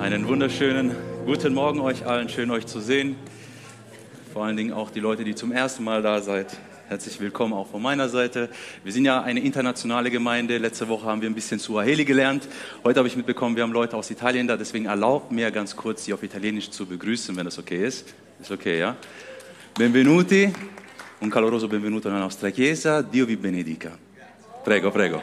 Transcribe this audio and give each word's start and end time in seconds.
Einen 0.00 0.26
wunderschönen 0.26 0.96
guten 1.26 1.52
Morgen 1.52 1.78
euch 1.80 2.06
allen, 2.06 2.30
schön 2.30 2.50
euch 2.50 2.64
zu 2.64 2.80
sehen. 2.80 3.16
Vor 4.32 4.46
allen 4.46 4.56
Dingen 4.56 4.72
auch 4.72 4.90
die 4.90 4.98
Leute, 4.98 5.24
die 5.24 5.34
zum 5.34 5.52
ersten 5.52 5.84
Mal 5.84 6.00
da 6.00 6.22
seid. 6.22 6.56
Herzlich 6.88 7.20
willkommen 7.20 7.52
auch 7.52 7.66
von 7.66 7.82
meiner 7.82 8.08
Seite. 8.08 8.48
Wir 8.82 8.94
sind 8.94 9.04
ja 9.04 9.20
eine 9.20 9.40
internationale 9.40 10.10
Gemeinde. 10.10 10.56
Letzte 10.56 10.88
Woche 10.88 11.04
haben 11.04 11.20
wir 11.20 11.28
ein 11.28 11.34
bisschen 11.34 11.58
Suaheli 11.58 12.06
gelernt. 12.06 12.48
Heute 12.82 12.98
habe 12.98 13.08
ich 13.08 13.16
mitbekommen, 13.16 13.56
wir 13.56 13.62
haben 13.62 13.74
Leute 13.74 13.94
aus 13.94 14.10
Italien 14.10 14.48
da. 14.48 14.56
Deswegen 14.56 14.86
erlaubt 14.86 15.32
mir 15.32 15.50
ganz 15.50 15.76
kurz, 15.76 16.06
Sie 16.06 16.14
auf 16.14 16.22
Italienisch 16.22 16.70
zu 16.70 16.86
begrüßen, 16.86 17.36
wenn 17.36 17.44
das 17.44 17.58
okay 17.58 17.84
ist. 17.86 18.14
Ist 18.40 18.50
okay, 18.50 18.78
ja? 18.78 18.96
Benvenuti, 19.76 20.50
un 21.20 21.28
caloroso 21.28 21.68
benvenuto 21.68 22.08
nella 22.08 22.22
nostra 22.22 22.50
chiesa. 22.50 23.02
Dio 23.02 23.26
vi 23.26 23.36
benedica. 23.36 23.90
Prego, 24.64 24.90
prego. 24.90 25.20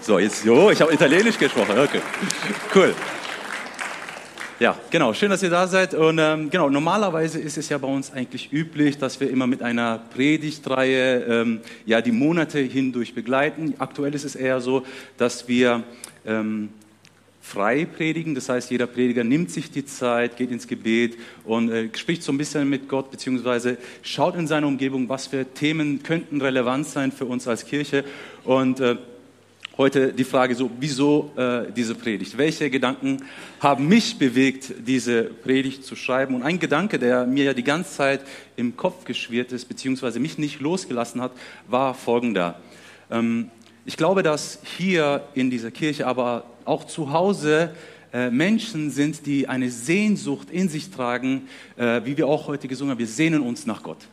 So, 0.00 0.18
jetzt, 0.18 0.46
jo, 0.46 0.70
ich 0.70 0.80
habe 0.80 0.94
Italienisch 0.94 1.38
gesprochen. 1.38 1.78
Okay, 1.78 2.00
cool. 2.74 2.94
Ja, 4.62 4.78
genau. 4.90 5.12
Schön, 5.12 5.28
dass 5.28 5.42
ihr 5.42 5.50
da 5.50 5.66
seid. 5.66 5.92
Und 5.92 6.20
ähm, 6.20 6.48
genau, 6.48 6.70
normalerweise 6.70 7.40
ist 7.40 7.58
es 7.58 7.68
ja 7.68 7.78
bei 7.78 7.88
uns 7.88 8.12
eigentlich 8.12 8.52
üblich, 8.52 8.96
dass 8.96 9.18
wir 9.18 9.28
immer 9.28 9.48
mit 9.48 9.60
einer 9.60 9.98
Predigtreihe 10.14 11.24
ähm, 11.24 11.60
ja 11.84 12.00
die 12.00 12.12
Monate 12.12 12.60
hindurch 12.60 13.12
begleiten. 13.12 13.74
Aktuell 13.78 14.14
ist 14.14 14.24
es 14.24 14.36
eher 14.36 14.60
so, 14.60 14.84
dass 15.16 15.48
wir 15.48 15.82
ähm, 16.24 16.68
frei 17.40 17.86
predigen. 17.86 18.36
Das 18.36 18.48
heißt, 18.48 18.70
jeder 18.70 18.86
Prediger 18.86 19.24
nimmt 19.24 19.50
sich 19.50 19.72
die 19.72 19.84
Zeit, 19.84 20.36
geht 20.36 20.52
ins 20.52 20.68
Gebet 20.68 21.18
und 21.42 21.68
äh, 21.68 21.88
spricht 21.96 22.22
so 22.22 22.30
ein 22.30 22.38
bisschen 22.38 22.68
mit 22.68 22.88
Gott, 22.88 23.10
beziehungsweise 23.10 23.78
schaut 24.02 24.36
in 24.36 24.46
seine 24.46 24.68
Umgebung, 24.68 25.08
was 25.08 25.26
für 25.26 25.44
Themen 25.44 26.04
könnten 26.04 26.40
relevant 26.40 26.86
sein 26.86 27.10
für 27.10 27.24
uns 27.24 27.48
als 27.48 27.66
Kirche. 27.66 28.04
Und 28.44 28.78
äh, 28.78 28.94
heute 29.78 30.12
die 30.12 30.24
Frage 30.24 30.54
so, 30.54 30.70
wieso 30.78 31.32
äh, 31.36 31.72
diese 31.74 31.94
Predigt? 31.94 32.36
Welche 32.36 32.70
Gedanken 32.70 33.22
haben 33.60 33.88
mich 33.88 34.18
bewegt, 34.18 34.72
diese 34.86 35.24
Predigt 35.24 35.84
zu 35.84 35.96
schreiben? 35.96 36.34
Und 36.34 36.42
ein 36.42 36.58
Gedanke, 36.58 36.98
der 36.98 37.26
mir 37.26 37.44
ja 37.44 37.54
die 37.54 37.64
ganze 37.64 37.92
Zeit 37.96 38.20
im 38.56 38.76
Kopf 38.76 39.04
geschwirrt 39.04 39.52
ist, 39.52 39.66
beziehungsweise 39.66 40.20
mich 40.20 40.38
nicht 40.38 40.60
losgelassen 40.60 41.20
hat, 41.20 41.32
war 41.68 41.94
folgender. 41.94 42.60
Ähm, 43.10 43.50
ich 43.84 43.96
glaube, 43.96 44.22
dass 44.22 44.60
hier 44.78 45.24
in 45.34 45.50
dieser 45.50 45.70
Kirche, 45.70 46.06
aber 46.06 46.44
auch 46.64 46.84
zu 46.84 47.12
Hause, 47.12 47.74
äh, 48.12 48.30
Menschen 48.30 48.90
sind, 48.90 49.26
die 49.26 49.48
eine 49.48 49.70
Sehnsucht 49.70 50.50
in 50.50 50.68
sich 50.68 50.90
tragen, 50.90 51.48
äh, 51.76 52.02
wie 52.04 52.16
wir 52.16 52.28
auch 52.28 52.46
heute 52.46 52.68
gesungen 52.68 52.92
haben, 52.92 52.98
wir 52.98 53.06
sehnen 53.06 53.40
uns 53.40 53.66
nach 53.66 53.82
Gott. 53.82 54.06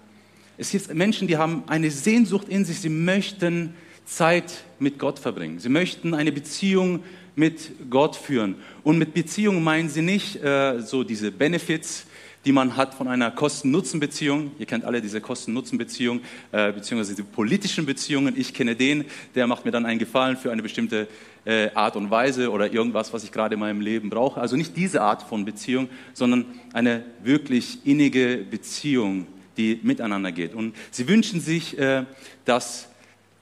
Es 0.57 0.71
gibt 0.71 0.93
Menschen, 0.93 1.27
die 1.27 1.37
haben 1.37 1.63
eine 1.67 1.91
Sehnsucht 1.91 2.49
in 2.49 2.65
sich, 2.65 2.79
sie 2.79 2.89
möchten 2.89 3.73
Zeit 4.09 4.63
mit 4.79 4.97
Gott 4.97 5.19
verbringen. 5.19 5.59
Sie 5.59 5.69
möchten 5.69 6.13
eine 6.13 6.31
Beziehung 6.31 7.03
mit 7.35 7.71
Gott 7.89 8.15
führen. 8.15 8.55
Und 8.83 8.97
mit 8.97 9.13
Beziehung 9.13 9.63
meinen 9.63 9.89
sie 9.89 10.01
nicht 10.01 10.43
äh, 10.43 10.81
so 10.81 11.03
diese 11.03 11.31
Benefits, 11.31 12.05
die 12.45 12.51
man 12.51 12.77
hat 12.77 12.93
von 12.93 13.07
einer 13.07 13.31
Kosten-Nutzen-Beziehung. 13.31 14.51
Ihr 14.57 14.65
kennt 14.65 14.85
alle 14.85 15.01
diese 15.01 15.21
Kosten-Nutzen-Beziehung, 15.21 16.21
äh, 16.51 16.71
beziehungsweise 16.71 17.15
die 17.15 17.23
politischen 17.23 17.85
Beziehungen. 17.85 18.33
Ich 18.37 18.53
kenne 18.53 18.75
den, 18.75 19.05
der 19.35 19.45
macht 19.47 19.65
mir 19.65 19.71
dann 19.71 19.85
einen 19.85 19.99
Gefallen 19.99 20.37
für 20.37 20.51
eine 20.51 20.61
bestimmte 20.61 21.07
äh, 21.45 21.69
Art 21.73 21.95
und 21.95 22.09
Weise 22.09 22.51
oder 22.51 22.71
irgendwas, 22.71 23.13
was 23.13 23.23
ich 23.23 23.31
gerade 23.31 23.53
in 23.53 23.59
meinem 23.59 23.81
Leben 23.81 24.09
brauche. 24.09 24.41
Also 24.41 24.55
nicht 24.55 24.75
diese 24.75 25.01
Art 25.01 25.23
von 25.23 25.45
Beziehung, 25.45 25.89
sondern 26.13 26.45
eine 26.73 27.03
wirklich 27.23 27.85
innige 27.85 28.37
Beziehung, 28.49 29.27
die 29.57 29.79
miteinander 29.83 30.31
geht. 30.31 30.55
Und 30.55 30.75
sie 30.91 31.07
wünschen 31.07 31.41
sich, 31.41 31.77
äh, 31.77 32.05
dass 32.45 32.88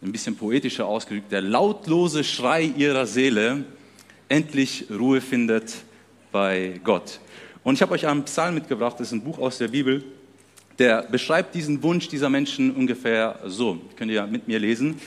ein 0.02 0.12
bisschen 0.12 0.36
poetischer 0.36 0.86
ausgedrückt, 0.86 1.32
der 1.32 1.42
lautlose 1.42 2.24
Schrei 2.24 2.64
ihrer 2.64 3.06
Seele 3.06 3.66
endlich 4.30 4.86
Ruhe 4.92 5.22
findet 5.22 5.74
bei 6.32 6.80
Gott. 6.84 7.20
Und 7.64 7.76
ich 7.76 7.82
habe 7.82 7.94
euch 7.94 8.06
einen 8.06 8.24
Psalm 8.26 8.56
mitgebracht, 8.56 9.00
das 9.00 9.08
ist 9.08 9.14
ein 9.14 9.24
Buch 9.24 9.40
aus 9.40 9.58
der 9.58 9.70
Bibel, 9.70 10.04
der 10.78 11.04
beschreibt 11.04 11.56
diesen 11.56 11.82
Wunsch 11.82 12.08
dieser 12.08 12.30
Menschen 12.30 12.76
ungefähr 12.76 13.40
so. 13.46 13.80
Könnt 13.96 14.12
ihr 14.12 14.28
mit 14.28 14.48
mir 14.48 14.60
lesen. 14.60 15.00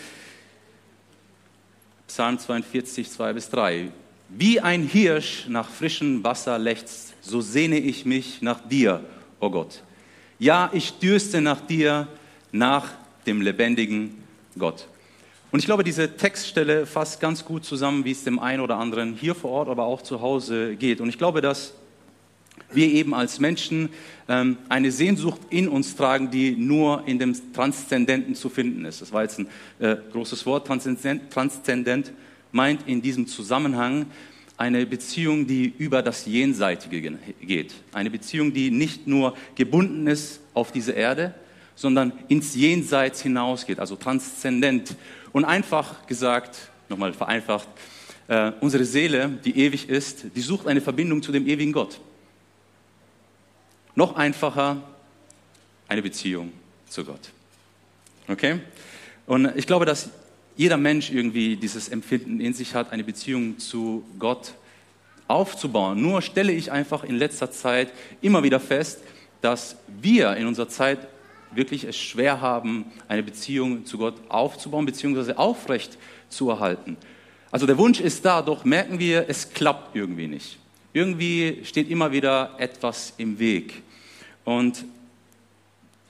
Psalm 2.08 2.38
42, 2.38 3.08
2 3.08 3.32
bis 3.32 3.50
3. 3.50 3.92
Wie 4.28 4.60
ein 4.60 4.82
Hirsch 4.82 5.46
nach 5.48 5.68
frischem 5.68 6.24
Wasser 6.24 6.58
lechzt, 6.58 7.14
so 7.20 7.40
sehne 7.40 7.78
ich 7.78 8.04
mich 8.04 8.42
nach 8.42 8.60
dir, 8.68 9.04
o 9.38 9.46
oh 9.46 9.50
Gott. 9.50 9.82
Ja, 10.40 10.70
ich 10.72 10.98
dürste 10.98 11.40
nach 11.40 11.60
dir, 11.60 12.08
nach 12.50 12.88
dem 13.26 13.42
lebendigen 13.42 14.19
Gott. 14.58 14.88
Und 15.52 15.58
ich 15.58 15.66
glaube, 15.66 15.82
diese 15.82 16.16
Textstelle 16.16 16.86
fasst 16.86 17.20
ganz 17.20 17.44
gut 17.44 17.64
zusammen, 17.64 18.04
wie 18.04 18.12
es 18.12 18.22
dem 18.22 18.38
einen 18.38 18.60
oder 18.60 18.76
anderen 18.76 19.14
hier 19.14 19.34
vor 19.34 19.50
Ort, 19.50 19.68
aber 19.68 19.84
auch 19.84 20.02
zu 20.02 20.20
Hause 20.20 20.76
geht. 20.76 21.00
Und 21.00 21.08
ich 21.08 21.18
glaube, 21.18 21.40
dass 21.40 21.74
wir 22.72 22.86
eben 22.86 23.14
als 23.14 23.40
Menschen 23.40 23.88
ähm, 24.28 24.58
eine 24.68 24.92
Sehnsucht 24.92 25.40
in 25.50 25.68
uns 25.68 25.96
tragen, 25.96 26.30
die 26.30 26.52
nur 26.52 27.02
in 27.06 27.18
dem 27.18 27.34
Transzendenten 27.52 28.36
zu 28.36 28.48
finden 28.48 28.84
ist. 28.84 29.02
Das 29.02 29.12
war 29.12 29.22
jetzt 29.22 29.40
ein 29.40 29.48
äh, 29.80 29.96
großes 30.12 30.46
Wort. 30.46 30.68
Transzendent, 30.68 31.32
Transzendent 31.32 32.12
meint 32.52 32.86
in 32.86 33.02
diesem 33.02 33.26
Zusammenhang 33.26 34.06
eine 34.56 34.84
Beziehung, 34.86 35.46
die 35.46 35.72
über 35.78 36.02
das 36.02 36.26
Jenseitige 36.26 37.18
geht. 37.40 37.74
Eine 37.92 38.10
Beziehung, 38.10 38.52
die 38.52 38.70
nicht 38.70 39.06
nur 39.06 39.34
gebunden 39.54 40.06
ist 40.06 40.40
auf 40.54 40.70
diese 40.70 40.92
Erde, 40.92 41.34
sondern 41.80 42.12
ins 42.28 42.54
Jenseits 42.54 43.22
hinausgeht, 43.22 43.78
also 43.78 43.96
transzendent. 43.96 44.96
Und 45.32 45.46
einfach 45.46 46.06
gesagt, 46.06 46.68
nochmal 46.90 47.14
vereinfacht, 47.14 47.66
äh, 48.28 48.52
unsere 48.60 48.84
Seele, 48.84 49.30
die 49.46 49.56
ewig 49.58 49.88
ist, 49.88 50.26
die 50.36 50.42
sucht 50.42 50.66
eine 50.66 50.82
Verbindung 50.82 51.22
zu 51.22 51.32
dem 51.32 51.46
ewigen 51.46 51.72
Gott. 51.72 51.98
Noch 53.94 54.14
einfacher, 54.14 54.82
eine 55.88 56.02
Beziehung 56.02 56.52
zu 56.86 57.02
Gott. 57.02 57.30
Okay? 58.28 58.60
Und 59.26 59.56
ich 59.56 59.66
glaube, 59.66 59.86
dass 59.86 60.10
jeder 60.58 60.76
Mensch 60.76 61.10
irgendwie 61.10 61.56
dieses 61.56 61.88
Empfinden 61.88 62.42
in 62.42 62.52
sich 62.52 62.74
hat, 62.74 62.92
eine 62.92 63.04
Beziehung 63.04 63.58
zu 63.58 64.04
Gott 64.18 64.52
aufzubauen. 65.28 66.02
Nur 66.02 66.20
stelle 66.20 66.52
ich 66.52 66.70
einfach 66.70 67.04
in 67.04 67.16
letzter 67.16 67.50
Zeit 67.50 67.90
immer 68.20 68.42
wieder 68.42 68.60
fest, 68.60 68.98
dass 69.40 69.76
wir 69.86 70.36
in 70.36 70.46
unserer 70.46 70.68
Zeit 70.68 71.08
wirklich 71.52 71.84
es 71.84 71.96
schwer 71.96 72.40
haben, 72.40 72.86
eine 73.08 73.22
Beziehung 73.22 73.84
zu 73.84 73.98
Gott 73.98 74.14
aufzubauen 74.28 74.86
bzw. 74.86 75.34
aufrecht 75.34 75.98
zu 76.28 76.50
erhalten. 76.50 76.96
Also 77.50 77.66
der 77.66 77.78
Wunsch 77.78 78.00
ist 78.00 78.24
da, 78.24 78.42
doch 78.42 78.64
merken 78.64 78.98
wir, 78.98 79.28
es 79.28 79.52
klappt 79.52 79.96
irgendwie 79.96 80.28
nicht. 80.28 80.58
Irgendwie 80.92 81.60
steht 81.64 81.90
immer 81.90 82.12
wieder 82.12 82.54
etwas 82.58 83.14
im 83.16 83.38
Weg. 83.38 83.82
Und 84.44 84.84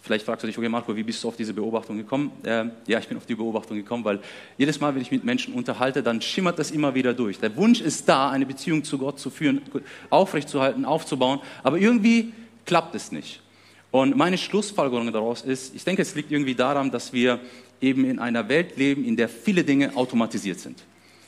vielleicht 0.03 0.25
fragst 0.25 0.43
du 0.43 0.47
dich, 0.47 0.57
okay 0.57 0.69
Marco, 0.69 0.95
wie 0.95 1.03
bist 1.03 1.23
du 1.25 1.29
auf 1.29 1.37
diese 1.37 1.55
Beobachtung 1.55 1.97
gekommen? 1.97 2.33
Äh, 2.43 2.67
ja, 2.87 2.99
ich 2.99 3.09
bin 3.09 3.17
auf 3.17 3.27
die 3.27 3.35
Beobachtung 3.35 3.77
gekommen, 3.77 4.05
weil 4.05 4.21
jedes 4.59 4.81
Mal, 4.81 4.95
wenn 4.95 5.03
ich 5.03 5.11
mit 5.11 5.25
Menschen 5.25 5.55
unterhalte, 5.55 6.03
dann 6.03 6.21
schimmert 6.21 6.59
das 6.59 6.71
immer 6.71 6.95
wieder 6.95 7.15
durch. 7.15 7.39
Der 7.39 7.55
Wunsch 7.57 7.81
ist 7.81 8.09
da, 8.09 8.31
eine 8.31 8.47
Beziehung 8.47 8.85
zu 8.85 8.99
Gott 8.99 9.19
zu 9.19 9.31
führen, 9.31 9.63
aufrechtzuerhalten, 10.11 10.85
aufzubauen, 10.85 11.41
aber 11.63 11.79
irgendwie 11.79 12.33
klappt 12.67 12.95
es 12.95 13.13
nicht. 13.13 13.41
Und 13.91 14.17
meine 14.17 14.39
Schlussfolgerung 14.39 15.13
daraus 15.13 15.43
ist, 15.43 15.75
ich 15.75 15.85
denke, 15.85 16.03
es 16.03 16.15
liegt 16.15 16.31
irgendwie 16.31 16.55
daran, 16.55 16.91
dass 16.91 17.13
wir 17.13 17.41
eben 17.81 18.05
in 18.05 18.19
einer 18.19 18.49
Welt 18.49 18.77
leben, 18.77 19.05
in 19.05 19.17
der 19.17 19.29
viele 19.29 19.65
Dinge 19.65 19.97
automatisiert 19.97 20.61
sind. 20.61 20.85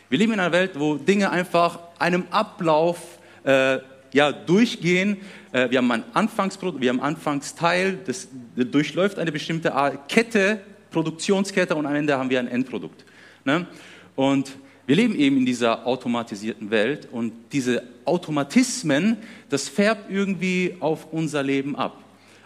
Wir 0.08 0.18
leben 0.18 0.34
in 0.34 0.40
einer 0.40 0.52
Welt, 0.52 0.72
wo 0.78 0.96
Dinge 0.96 1.30
einfach 1.30 1.78
einem 1.98 2.24
Ablauf 2.30 3.18
äh, 3.44 3.78
ja, 4.12 4.30
durchgehen. 4.30 5.16
Äh, 5.52 5.70
wir 5.70 5.78
haben 5.78 5.90
ein 5.90 6.04
Anfangsprodukt, 6.12 6.80
wir 6.80 6.90
haben 6.90 7.00
Anfangsteil, 7.00 7.98
das, 8.04 8.28
durchläuft 8.54 9.18
eine 9.18 9.32
bestimmte 9.32 9.72
Kette, 10.08 10.60
Produktionskette 10.90 11.74
und 11.74 11.86
am 11.86 11.94
Ende 11.94 12.16
haben 12.18 12.30
wir 12.30 12.38
ein 12.38 12.48
Endprodukt. 12.48 13.04
Ne? 13.44 13.66
Und 14.14 14.52
wir 14.86 14.96
leben 14.96 15.14
eben 15.14 15.38
in 15.38 15.46
dieser 15.46 15.86
automatisierten 15.86 16.70
Welt 16.70 17.08
und 17.10 17.32
diese 17.52 17.82
Automatismen, 18.04 19.16
das 19.48 19.68
färbt 19.68 20.10
irgendwie 20.10 20.76
auf 20.80 21.12
unser 21.12 21.42
Leben 21.42 21.76
ab. 21.76 22.01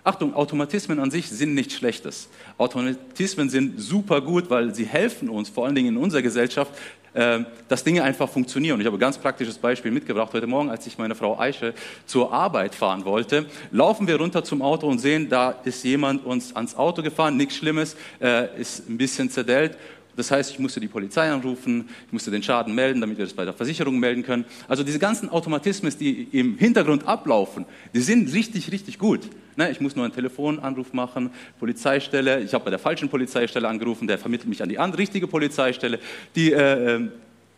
Achtung, 0.06 0.34
Automatismen 0.34 1.00
an 1.00 1.10
sich 1.10 1.28
sind 1.28 1.54
nichts 1.54 1.74
Schlechtes. 1.74 2.28
Automatismen 2.58 3.50
sind 3.50 3.80
super 3.80 4.20
gut, 4.20 4.48
weil 4.50 4.72
sie 4.72 4.86
helfen 4.86 5.28
uns, 5.28 5.48
vor 5.48 5.66
allen 5.66 5.74
Dingen 5.74 5.88
in 5.88 5.96
unserer 5.96 6.22
Gesellschaft, 6.22 6.70
äh, 7.12 7.40
dass 7.66 7.82
Dinge 7.82 8.04
einfach 8.04 8.28
funktionieren. 8.28 8.78
Ich 8.80 8.86
habe 8.86 8.96
ein 8.96 9.00
ganz 9.00 9.18
praktisches 9.18 9.58
Beispiel 9.58 9.90
mitgebracht. 9.90 10.32
Heute 10.32 10.46
Morgen, 10.46 10.70
als 10.70 10.86
ich 10.86 10.96
meine 10.96 11.16
Frau 11.16 11.36
Eiche 11.40 11.74
zur 12.06 12.32
Arbeit 12.32 12.76
fahren 12.76 13.04
wollte, 13.04 13.46
laufen 13.72 14.06
wir 14.06 14.16
runter 14.16 14.44
zum 14.44 14.62
Auto 14.62 14.86
und 14.86 15.00
sehen, 15.00 15.28
da 15.28 15.50
ist 15.64 15.82
jemand 15.82 16.24
uns 16.24 16.54
ans 16.54 16.76
Auto 16.76 17.02
gefahren, 17.02 17.36
nichts 17.36 17.56
Schlimmes, 17.56 17.96
äh, 18.20 18.60
ist 18.60 18.88
ein 18.88 18.98
bisschen 18.98 19.28
zerdellt 19.28 19.76
das 20.16 20.30
heißt, 20.30 20.50
ich 20.50 20.58
musste 20.58 20.80
die 20.80 20.88
Polizei 20.88 21.30
anrufen, 21.30 21.88
ich 22.06 22.12
musste 22.12 22.30
den 22.30 22.42
Schaden 22.42 22.74
melden, 22.74 23.00
damit 23.00 23.18
wir 23.18 23.24
das 23.24 23.34
bei 23.34 23.44
der 23.44 23.54
Versicherung 23.54 23.98
melden 23.98 24.22
können. 24.22 24.44
Also 24.66 24.82
diese 24.82 24.98
ganzen 24.98 25.28
Automatismen, 25.28 25.92
die 26.00 26.24
im 26.32 26.56
Hintergrund 26.58 27.06
ablaufen, 27.06 27.66
die 27.94 28.00
sind 28.00 28.32
richtig, 28.32 28.72
richtig 28.72 28.98
gut. 28.98 29.20
Ne, 29.56 29.70
ich 29.70 29.80
muss 29.80 29.96
nur 29.96 30.04
einen 30.04 30.14
Telefonanruf 30.14 30.92
machen, 30.92 31.30
Polizeistelle, 31.58 32.42
ich 32.42 32.52
habe 32.52 32.64
bei 32.64 32.70
der 32.70 32.78
falschen 32.78 33.08
Polizeistelle 33.08 33.68
angerufen, 33.68 34.06
der 34.06 34.18
vermittelt 34.18 34.48
mich 34.48 34.62
an 34.62 34.68
die 34.68 34.76
richtige 34.76 35.26
Polizeistelle. 35.26 35.98
Die 36.34 36.52
äh, 36.52 36.94
ähm, 36.96 37.12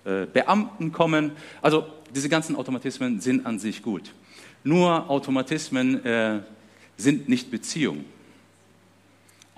äh, 0.09 0.27
Beamten 0.33 0.91
kommen. 0.91 1.33
Also 1.61 1.87
diese 2.15 2.31
ganzen 2.31 2.57
Automatismen 2.57 3.21
sind 3.21 3.45
an 3.45 3.59
sich 3.59 3.83
gut. 3.83 4.15
Nur 4.65 5.11
Automatismen 5.11 6.05
äh, 6.05 6.41
sind 6.97 7.29
nicht 7.29 7.51
Beziehung. 7.51 8.05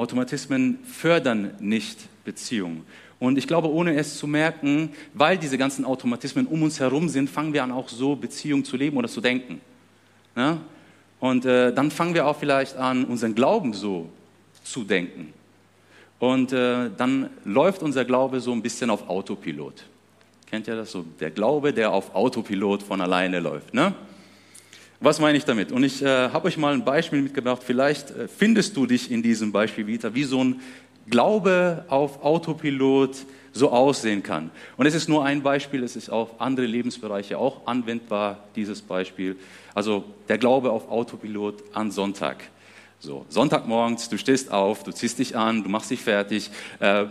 Automatismen 0.00 0.79
fördern 0.85 1.52
nicht 1.61 1.99
Beziehung. 2.25 2.85
Und 3.19 3.37
ich 3.37 3.47
glaube, 3.47 3.70
ohne 3.70 3.94
es 3.97 4.17
zu 4.17 4.26
merken, 4.26 4.93
weil 5.12 5.37
diese 5.37 5.58
ganzen 5.58 5.85
Automatismen 5.85 6.47
um 6.47 6.62
uns 6.62 6.81
herum 6.81 7.08
sind, 7.11 7.29
fangen 7.29 7.52
wir 7.52 7.62
an, 7.62 7.70
auch 7.70 7.88
so 7.91 8.17
Beziehung 8.17 8.64
zu 8.64 8.79
leben 8.79 8.97
oder 8.97 9.08
zu 9.08 9.20
denken. 9.20 9.61
Ja? 10.35 10.58
Und 11.20 11.44
äh, 11.44 11.73
dann 11.75 11.91
fangen 11.91 12.14
wir 12.14 12.26
auch 12.26 12.38
vielleicht 12.38 12.76
an, 12.76 13.05
unseren 13.05 13.35
Glauben 13.35 13.75
so 13.75 14.08
zu 14.64 14.85
denken. 14.85 15.35
Und 16.19 16.52
äh, 16.52 16.91
dann 16.97 17.29
läuft 17.44 17.82
unser 17.82 18.06
Glaube 18.06 18.41
so 18.41 18.52
ein 18.52 18.62
bisschen 18.62 18.88
auf 18.88 19.06
Autopilot. 19.06 19.85
Kennt 20.47 20.67
ihr 20.67 20.76
das 20.76 20.91
so? 20.91 21.05
Der 21.20 21.31
Glaube, 21.31 21.75
der 21.75 21.93
auf 21.93 22.14
Autopilot 22.14 22.82
von 22.82 23.02
alleine 23.02 23.38
läuft. 23.38 23.75
Ne? 23.75 23.94
Was 25.02 25.19
meine 25.19 25.38
ich 25.38 25.47
damit? 25.47 25.73
Und 25.73 25.82
ich 25.82 26.02
äh, 26.02 26.29
habe 26.29 26.49
euch 26.49 26.58
mal 26.58 26.75
ein 26.75 26.85
Beispiel 26.85 27.23
mitgebracht. 27.23 27.62
Vielleicht 27.64 28.11
äh, 28.11 28.29
findest 28.29 28.76
du 28.76 28.85
dich 28.85 29.11
in 29.11 29.23
diesem 29.23 29.50
Beispiel 29.50 29.87
wieder, 29.87 30.14
wie 30.14 30.25
so 30.25 30.44
ein 30.44 30.61
Glaube 31.08 31.87
auf 31.88 32.23
Autopilot 32.23 33.17
so 33.52 33.70
aussehen 33.70 34.23
kann. 34.23 34.50
Und 34.76 34.85
es 34.85 34.94
ist 34.94 35.08
nur 35.08 35.25
ein 35.25 35.43
Beispiel, 35.43 35.82
es 35.85 35.97
ist 35.97 36.11
auf 36.11 36.38
andere 36.38 36.67
Lebensbereiche 36.67 37.38
auch 37.38 37.67
anwendbar, 37.67 38.44
dieses 38.55 38.82
Beispiel. 38.82 39.37
Also 39.75 40.05
der 40.29 40.37
Glaube 40.37 40.70
auf 40.70 40.91
Autopilot 40.91 41.64
an 41.73 41.91
Sonntag. 41.91 42.50
So, 42.99 43.25
Sonntagmorgens, 43.31 44.11
du 44.11 44.19
stehst 44.19 44.52
auf, 44.52 44.85
du 44.85 44.93
ziehst 44.93 45.19
dich 45.19 45.35
an, 45.35 45.62
du 45.64 45.70
machst 45.70 45.91
dich 45.91 46.02
fertig, 46.02 46.50
äh, 46.79 47.06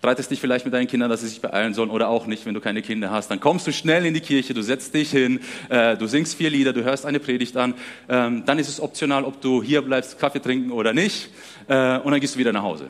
streitest 0.00 0.30
dich 0.30 0.40
vielleicht 0.40 0.64
mit 0.64 0.72
deinen 0.72 0.86
Kindern, 0.86 1.10
dass 1.10 1.20
sie 1.20 1.28
sich 1.28 1.42
beeilen 1.42 1.74
sollen 1.74 1.90
oder 1.90 2.08
auch 2.08 2.26
nicht, 2.26 2.46
wenn 2.46 2.54
du 2.54 2.60
keine 2.62 2.80
Kinder 2.80 3.10
hast. 3.10 3.30
Dann 3.30 3.38
kommst 3.38 3.66
du 3.66 3.72
schnell 3.72 4.06
in 4.06 4.14
die 4.14 4.22
Kirche, 4.22 4.54
du 4.54 4.62
setzt 4.62 4.94
dich 4.94 5.10
hin, 5.10 5.40
äh, 5.68 5.94
du 5.94 6.06
singst 6.06 6.36
vier 6.36 6.48
Lieder, 6.48 6.72
du 6.72 6.82
hörst 6.82 7.04
eine 7.04 7.20
Predigt 7.20 7.54
an. 7.58 7.74
Ähm, 8.08 8.42
dann 8.46 8.58
ist 8.58 8.70
es 8.70 8.80
optional, 8.80 9.24
ob 9.24 9.42
du 9.42 9.62
hier 9.62 9.82
bleibst, 9.82 10.18
Kaffee 10.18 10.40
trinken 10.40 10.72
oder 10.72 10.94
nicht. 10.94 11.28
Äh, 11.68 11.98
und 11.98 12.12
dann 12.12 12.20
gehst 12.20 12.34
du 12.34 12.38
wieder 12.38 12.50
nach 12.50 12.62
Hause. 12.62 12.88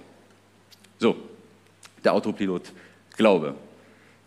So, 1.00 1.16
der 2.04 2.14
Autopilot 2.14 2.70
Glaube. 3.16 3.56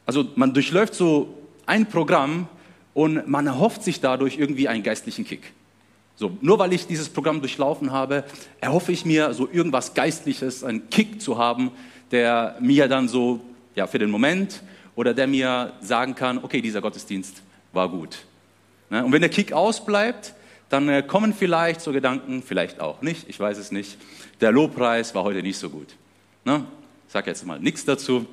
Also 0.05 0.27
man 0.35 0.53
durchläuft 0.53 0.93
so 0.93 1.37
ein 1.65 1.85
Programm 1.85 2.49
und 2.93 3.29
man 3.29 3.47
erhofft 3.47 3.81
sich 3.81 4.01
dadurch 4.01 4.37
irgendwie 4.37 4.67
einen 4.67 4.83
geistlichen 4.83 5.25
Kick. 5.25 5.53
So, 6.15 6.37
nur 6.41 6.59
weil 6.59 6.73
ich 6.73 6.85
dieses 6.85 7.09
Programm 7.09 7.39
durchlaufen 7.39 7.91
habe, 7.91 8.23
erhoffe 8.61 8.91
ich 8.91 9.03
mir 9.03 9.33
so 9.33 9.49
irgendwas 9.51 9.93
Geistliches, 9.93 10.63
einen 10.63 10.89
Kick 10.89 11.21
zu 11.21 11.37
haben, 11.37 11.71
der 12.11 12.55
mir 12.59 12.87
dann 12.87 13.07
so, 13.07 13.39
ja, 13.75 13.87
für 13.87 13.97
den 13.99 14.11
Moment 14.11 14.61
oder 14.95 15.13
der 15.13 15.27
mir 15.27 15.73
sagen 15.81 16.13
kann, 16.13 16.37
okay, 16.37 16.61
dieser 16.61 16.81
Gottesdienst 16.81 17.41
war 17.71 17.89
gut. 17.89 18.19
Ne? 18.89 19.03
Und 19.03 19.11
wenn 19.11 19.21
der 19.21 19.29
Kick 19.29 19.53
ausbleibt, 19.53 20.35
dann 20.69 20.87
äh, 20.87 21.01
kommen 21.01 21.33
vielleicht 21.33 21.81
so 21.81 21.91
Gedanken, 21.91 22.43
vielleicht 22.43 22.79
auch 22.79 23.01
nicht, 23.01 23.27
ich 23.27 23.39
weiß 23.39 23.57
es 23.57 23.71
nicht, 23.71 23.97
der 24.41 24.51
Lobpreis 24.51 25.15
war 25.15 25.23
heute 25.23 25.41
nicht 25.41 25.57
so 25.57 25.69
gut. 25.69 25.95
Ne? 26.45 26.65
Ich 27.07 27.13
sage 27.13 27.29
jetzt 27.29 27.45
mal 27.45 27.59
nichts 27.59 27.85
dazu. 27.85 28.27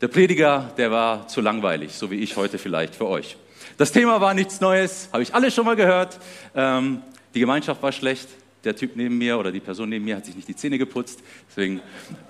Der 0.00 0.08
Prediger, 0.08 0.72
der 0.76 0.90
war 0.90 1.28
zu 1.28 1.40
langweilig, 1.40 1.94
so 1.94 2.10
wie 2.10 2.16
ich 2.16 2.36
heute 2.36 2.58
vielleicht 2.58 2.96
für 2.96 3.06
euch. 3.06 3.36
Das 3.78 3.92
Thema 3.92 4.20
war 4.20 4.34
nichts 4.34 4.60
Neues, 4.60 5.08
habe 5.12 5.22
ich 5.22 5.34
alles 5.34 5.54
schon 5.54 5.64
mal 5.64 5.76
gehört. 5.76 6.18
Ähm, 6.56 7.02
die 7.34 7.40
Gemeinschaft 7.40 7.82
war 7.82 7.92
schlecht. 7.92 8.28
Der 8.64 8.76
Typ 8.76 8.92
neben 8.94 9.18
mir 9.18 9.38
oder 9.38 9.50
die 9.50 9.60
Person 9.60 9.88
neben 9.88 10.04
mir 10.04 10.16
hat 10.16 10.26
sich 10.26 10.36
nicht 10.36 10.46
die 10.46 10.54
Zähne 10.54 10.78
geputzt. 10.78 11.20
Deswegen 11.48 11.80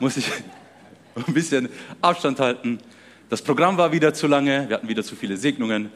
muss 0.01 0.17
ich 0.17 0.27
ein 1.15 1.35
bisschen 1.35 1.69
Abstand 2.01 2.41
halten. 2.41 2.79
Das 3.29 3.43
Programm 3.43 3.77
war 3.77 3.93
wieder 3.93 4.15
zu 4.15 4.27
lange, 4.27 4.69
wir 4.69 4.77
hatten 4.77 4.89
wieder 4.89 5.03
zu 5.03 5.17
viele 5.17 5.37
Segnungen. 5.37 5.91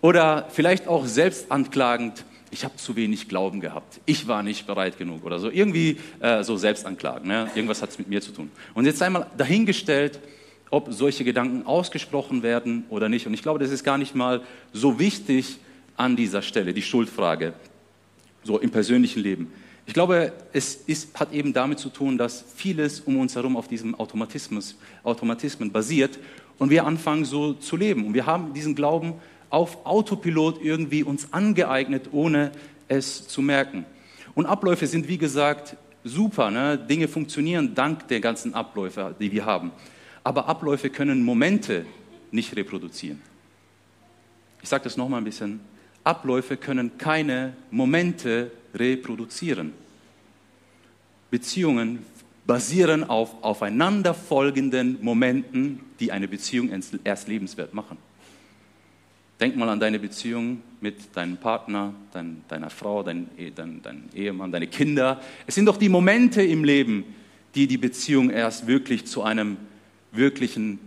Oder 0.00 0.48
vielleicht 0.50 0.86
auch 0.86 1.06
selbstanklagend, 1.06 2.24
ich 2.50 2.64
habe 2.64 2.76
zu 2.76 2.94
wenig 2.94 3.28
Glauben 3.28 3.60
gehabt, 3.60 4.00
ich 4.06 4.28
war 4.28 4.42
nicht 4.42 4.66
bereit 4.66 4.98
genug 4.98 5.24
oder 5.24 5.38
so. 5.38 5.50
Irgendwie 5.50 5.98
äh, 6.20 6.44
so 6.44 6.56
Selbstanklagen, 6.56 7.26
ne? 7.26 7.50
irgendwas 7.54 7.82
hat 7.82 7.90
es 7.90 7.98
mit 7.98 8.08
mir 8.08 8.20
zu 8.20 8.32
tun. 8.32 8.50
Und 8.74 8.86
jetzt 8.86 9.02
einmal 9.02 9.26
dahingestellt, 9.36 10.20
ob 10.70 10.92
solche 10.92 11.24
Gedanken 11.24 11.66
ausgesprochen 11.66 12.42
werden 12.42 12.84
oder 12.88 13.08
nicht. 13.08 13.26
Und 13.26 13.34
ich 13.34 13.42
glaube, 13.42 13.58
das 13.58 13.70
ist 13.70 13.84
gar 13.84 13.98
nicht 13.98 14.14
mal 14.14 14.42
so 14.72 14.98
wichtig 14.98 15.58
an 15.96 16.16
dieser 16.16 16.42
Stelle, 16.42 16.74
die 16.74 16.82
Schuldfrage, 16.82 17.54
so 18.44 18.58
im 18.58 18.70
persönlichen 18.70 19.22
Leben. 19.22 19.52
Ich 19.86 19.92
glaube, 19.92 20.32
es 20.52 20.74
ist, 20.74 21.18
hat 21.18 21.32
eben 21.32 21.52
damit 21.52 21.78
zu 21.78 21.90
tun, 21.90 22.16
dass 22.16 22.44
vieles 22.56 23.00
um 23.00 23.18
uns 23.18 23.34
herum 23.34 23.56
auf 23.56 23.68
diesem 23.68 23.94
Automatismus, 23.94 24.76
Automatismen 25.02 25.72
basiert 25.72 26.18
und 26.58 26.70
wir 26.70 26.86
anfangen 26.86 27.24
so 27.24 27.52
zu 27.54 27.76
leben. 27.76 28.06
Und 28.06 28.14
wir 28.14 28.24
haben 28.24 28.54
diesen 28.54 28.74
Glauben 28.74 29.14
auf 29.50 29.84
Autopilot 29.84 30.62
irgendwie 30.62 31.02
uns 31.02 31.32
angeeignet, 31.32 32.08
ohne 32.12 32.52
es 32.88 33.28
zu 33.28 33.42
merken. 33.42 33.84
Und 34.34 34.46
Abläufe 34.46 34.86
sind, 34.86 35.06
wie 35.06 35.18
gesagt, 35.18 35.76
super. 36.02 36.50
Ne? 36.50 36.78
Dinge 36.78 37.08
funktionieren 37.08 37.74
dank 37.74 38.08
der 38.08 38.20
ganzen 38.20 38.54
Abläufe, 38.54 39.14
die 39.20 39.30
wir 39.32 39.44
haben. 39.44 39.70
Aber 40.22 40.48
Abläufe 40.48 40.88
können 40.90 41.22
Momente 41.22 41.84
nicht 42.30 42.56
reproduzieren. 42.56 43.20
Ich 44.62 44.68
sage 44.68 44.84
das 44.84 44.96
nochmal 44.96 45.20
ein 45.20 45.24
bisschen. 45.24 45.60
Abläufe 46.04 46.56
können 46.58 46.98
keine 46.98 47.54
Momente 47.70 48.50
reproduzieren. 48.74 49.72
Beziehungen 51.30 52.00
basieren 52.46 53.04
auf 53.04 53.42
aufeinanderfolgenden 53.42 55.02
Momenten, 55.02 55.80
die 55.98 56.12
eine 56.12 56.28
Beziehung 56.28 56.70
erst 57.04 57.28
lebenswert 57.28 57.72
machen. 57.72 57.96
Denk 59.40 59.56
mal 59.56 59.68
an 59.68 59.80
deine 59.80 59.98
Beziehung 59.98 60.62
mit 60.80 61.16
deinem 61.16 61.38
Partner, 61.38 61.94
dein, 62.12 62.44
deiner 62.48 62.70
Frau, 62.70 63.02
dein, 63.02 63.28
dein, 63.54 63.82
dein 63.82 64.08
Ehemann, 64.14 64.52
deine 64.52 64.68
Kinder. 64.68 65.20
Es 65.46 65.54
sind 65.54 65.66
doch 65.66 65.76
die 65.76 65.88
Momente 65.88 66.42
im 66.42 66.62
Leben, 66.62 67.04
die 67.54 67.66
die 67.66 67.78
Beziehung 67.78 68.30
erst 68.30 68.66
wirklich 68.66 69.06
zu 69.06 69.22
einem 69.22 69.56
wirklichen, 70.12 70.78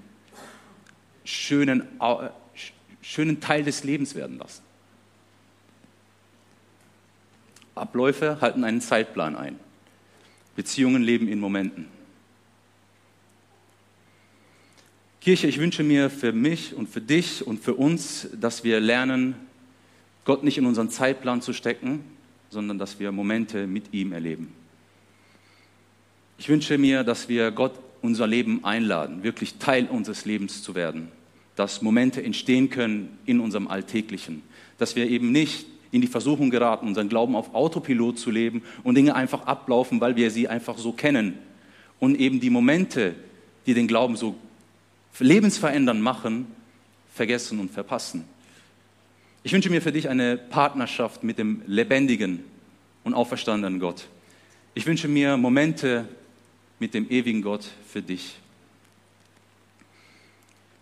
schönen, 1.26 1.84
schönen 3.02 3.42
Teil 3.42 3.64
des 3.64 3.84
Lebens 3.84 4.16
werden 4.16 4.38
lassen. 4.38 4.67
Abläufe 7.80 8.40
halten 8.42 8.64
einen 8.64 8.82
Zeitplan 8.82 9.36
ein. 9.36 9.60
Beziehungen 10.56 11.04
leben 11.04 11.28
in 11.28 11.40
Momenten. 11.40 11.88
Kirche, 15.22 15.48
ich 15.48 15.60
wünsche 15.60 15.84
mir 15.84 16.10
für 16.10 16.32
mich 16.32 16.74
und 16.74 16.90
für 16.90 17.02
dich 17.02 17.46
und 17.46 17.60
für 17.60 17.74
uns, 17.74 18.30
dass 18.40 18.64
wir 18.64 18.80
lernen, 18.80 19.36
Gott 20.26 20.44
nicht 20.44 20.58
in 20.58 20.66
unseren 20.66 20.90
Zeitplan 20.90 21.42
zu 21.42 21.54
stecken, 21.54 22.04
sondern 22.50 22.78
dass 22.78 23.00
wir 23.00 23.12
Momente 23.12 23.68
mit 23.68 23.94
ihm 23.94 24.14
erleben. 24.14 24.54
Ich 26.38 26.50
wünsche 26.50 26.78
mir, 26.78 27.04
dass 27.04 27.30
wir 27.30 27.52
Gott 27.52 27.74
unser 28.02 28.28
Leben 28.28 28.64
einladen, 28.64 29.24
wirklich 29.24 29.56
Teil 29.56 29.88
unseres 29.88 30.26
Lebens 30.26 30.64
zu 30.64 30.76
werden, 30.76 31.10
dass 31.56 31.82
Momente 31.82 32.24
entstehen 32.24 32.70
können 32.70 33.18
in 33.26 33.40
unserem 33.40 33.68
Alltäglichen, 33.68 34.44
dass 34.78 34.96
wir 34.96 35.10
eben 35.10 35.32
nicht 35.32 35.66
in 35.92 36.02
die 36.02 36.08
Versuchung 36.08 36.50
geraten, 36.50 36.88
unseren 36.88 37.10
Glauben 37.10 37.36
auf 37.36 37.54
Autopilot 37.54 38.20
zu 38.20 38.32
leben 38.32 38.64
und 38.84 38.96
Dinge 38.96 39.16
einfach 39.16 39.46
ablaufen, 39.46 40.02
weil 40.02 40.16
wir 40.16 40.32
sie 40.32 40.48
einfach 40.48 40.78
so 40.78 40.92
kennen. 40.92 41.38
Und 42.00 42.20
eben 42.20 42.40
die 42.40 42.50
Momente, 42.50 43.16
die 43.66 43.74
den 43.74 43.88
Glauben 43.88 44.16
so 44.16 44.36
lebensverändernd 45.20 46.02
machen, 46.02 46.48
vergessen 47.14 47.60
und 47.60 47.72
verpassen. 47.72 48.26
Ich 49.44 49.54
wünsche 49.54 49.70
mir 49.70 49.82
für 49.82 49.92
dich 49.92 50.10
eine 50.10 50.38
Partnerschaft 50.38 51.24
mit 51.24 51.38
dem 51.38 51.62
lebendigen 51.66 52.44
und 53.04 53.14
auferstandenen 53.14 53.80
Gott. 53.80 54.08
Ich 54.76 54.86
wünsche 54.86 55.08
mir 55.08 55.38
Momente 55.38 56.08
mit 56.80 56.94
dem 56.94 57.10
ewigen 57.10 57.42
Gott 57.42 57.68
für 57.88 58.02
dich. 58.02 58.36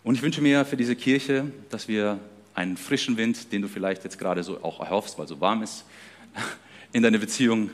Und 0.03 0.15
ich 0.15 0.21
wünsche 0.21 0.41
mir 0.41 0.65
für 0.65 0.77
diese 0.77 0.95
Kirche, 0.95 1.51
dass 1.69 1.88
wir 1.88 2.19
einen 2.55 2.77
frischen 2.77 3.17
Wind, 3.17 3.51
den 3.51 3.62
du 3.62 3.67
vielleicht 3.67 4.03
jetzt 4.03 4.17
gerade 4.17 4.43
so 4.43 4.63
auch 4.63 4.79
erhoffst, 4.79 5.19
weil 5.19 5.27
so 5.27 5.39
warm 5.41 5.62
ist, 5.62 5.85
in 6.93 7.03
deine 7.03 7.19
Beziehung 7.19 7.69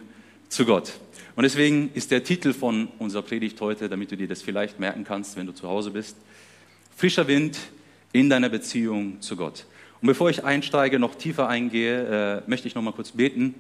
zu 0.50 0.66
Gott. 0.66 0.94
Und 1.36 1.44
deswegen 1.44 1.92
ist 1.94 2.12
der 2.12 2.24
Titel 2.24 2.54
von 2.54 2.90
unserer 3.00 3.22
Predigt 3.22 3.62
heute, 3.62 3.88
damit 3.88 4.12
du 4.12 4.18
dir 4.18 4.28
das 4.28 4.42
vielleicht 4.42 4.80
merken 4.80 5.04
kannst, 5.04 5.38
wenn 5.38 5.46
du 5.46 5.54
zu 5.54 5.68
Hause 5.68 5.92
bist, 5.92 6.18
frischer 6.98 7.28
Wind 7.28 7.58
in 8.12 8.30
deiner 8.30 8.50
Beziehung 8.50 9.22
zu 9.22 9.38
Gott. 9.38 9.66
Und 10.02 10.08
bevor 10.08 10.30
ich 10.30 10.44
einsteige, 10.44 11.00
noch 11.00 11.16
tiefer 11.16 11.48
eingehe, 11.48 12.42
äh, 12.44 12.50
möchte 12.50 12.68
ich 12.68 12.76
noch 12.76 12.82
mal 12.82 12.92
kurz 12.92 13.12
beten. 13.12 13.54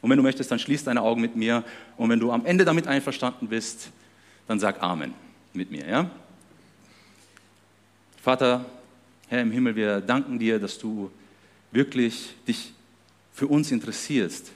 Und 0.00 0.10
wenn 0.10 0.16
du 0.16 0.22
möchtest, 0.22 0.50
dann 0.50 0.58
schließ 0.58 0.84
deine 0.84 1.02
Augen 1.02 1.20
mit 1.20 1.36
mir. 1.36 1.64
Und 1.96 2.10
wenn 2.10 2.18
du 2.18 2.32
am 2.32 2.44
Ende 2.44 2.64
damit 2.64 2.88
einverstanden 2.88 3.48
bist, 3.48 3.90
dann 4.48 4.58
sag 4.58 4.82
Amen 4.82 5.14
mit 5.54 5.70
mir. 5.70 5.86
Ja? 5.86 6.10
Vater, 8.20 8.64
Herr 9.32 9.40
im 9.40 9.50
Himmel, 9.50 9.76
wir 9.76 10.02
danken 10.02 10.38
dir, 10.38 10.58
dass 10.58 10.78
du 10.78 11.10
wirklich 11.70 12.34
dich 12.46 12.74
für 13.32 13.46
uns 13.46 13.72
interessierst. 13.72 14.52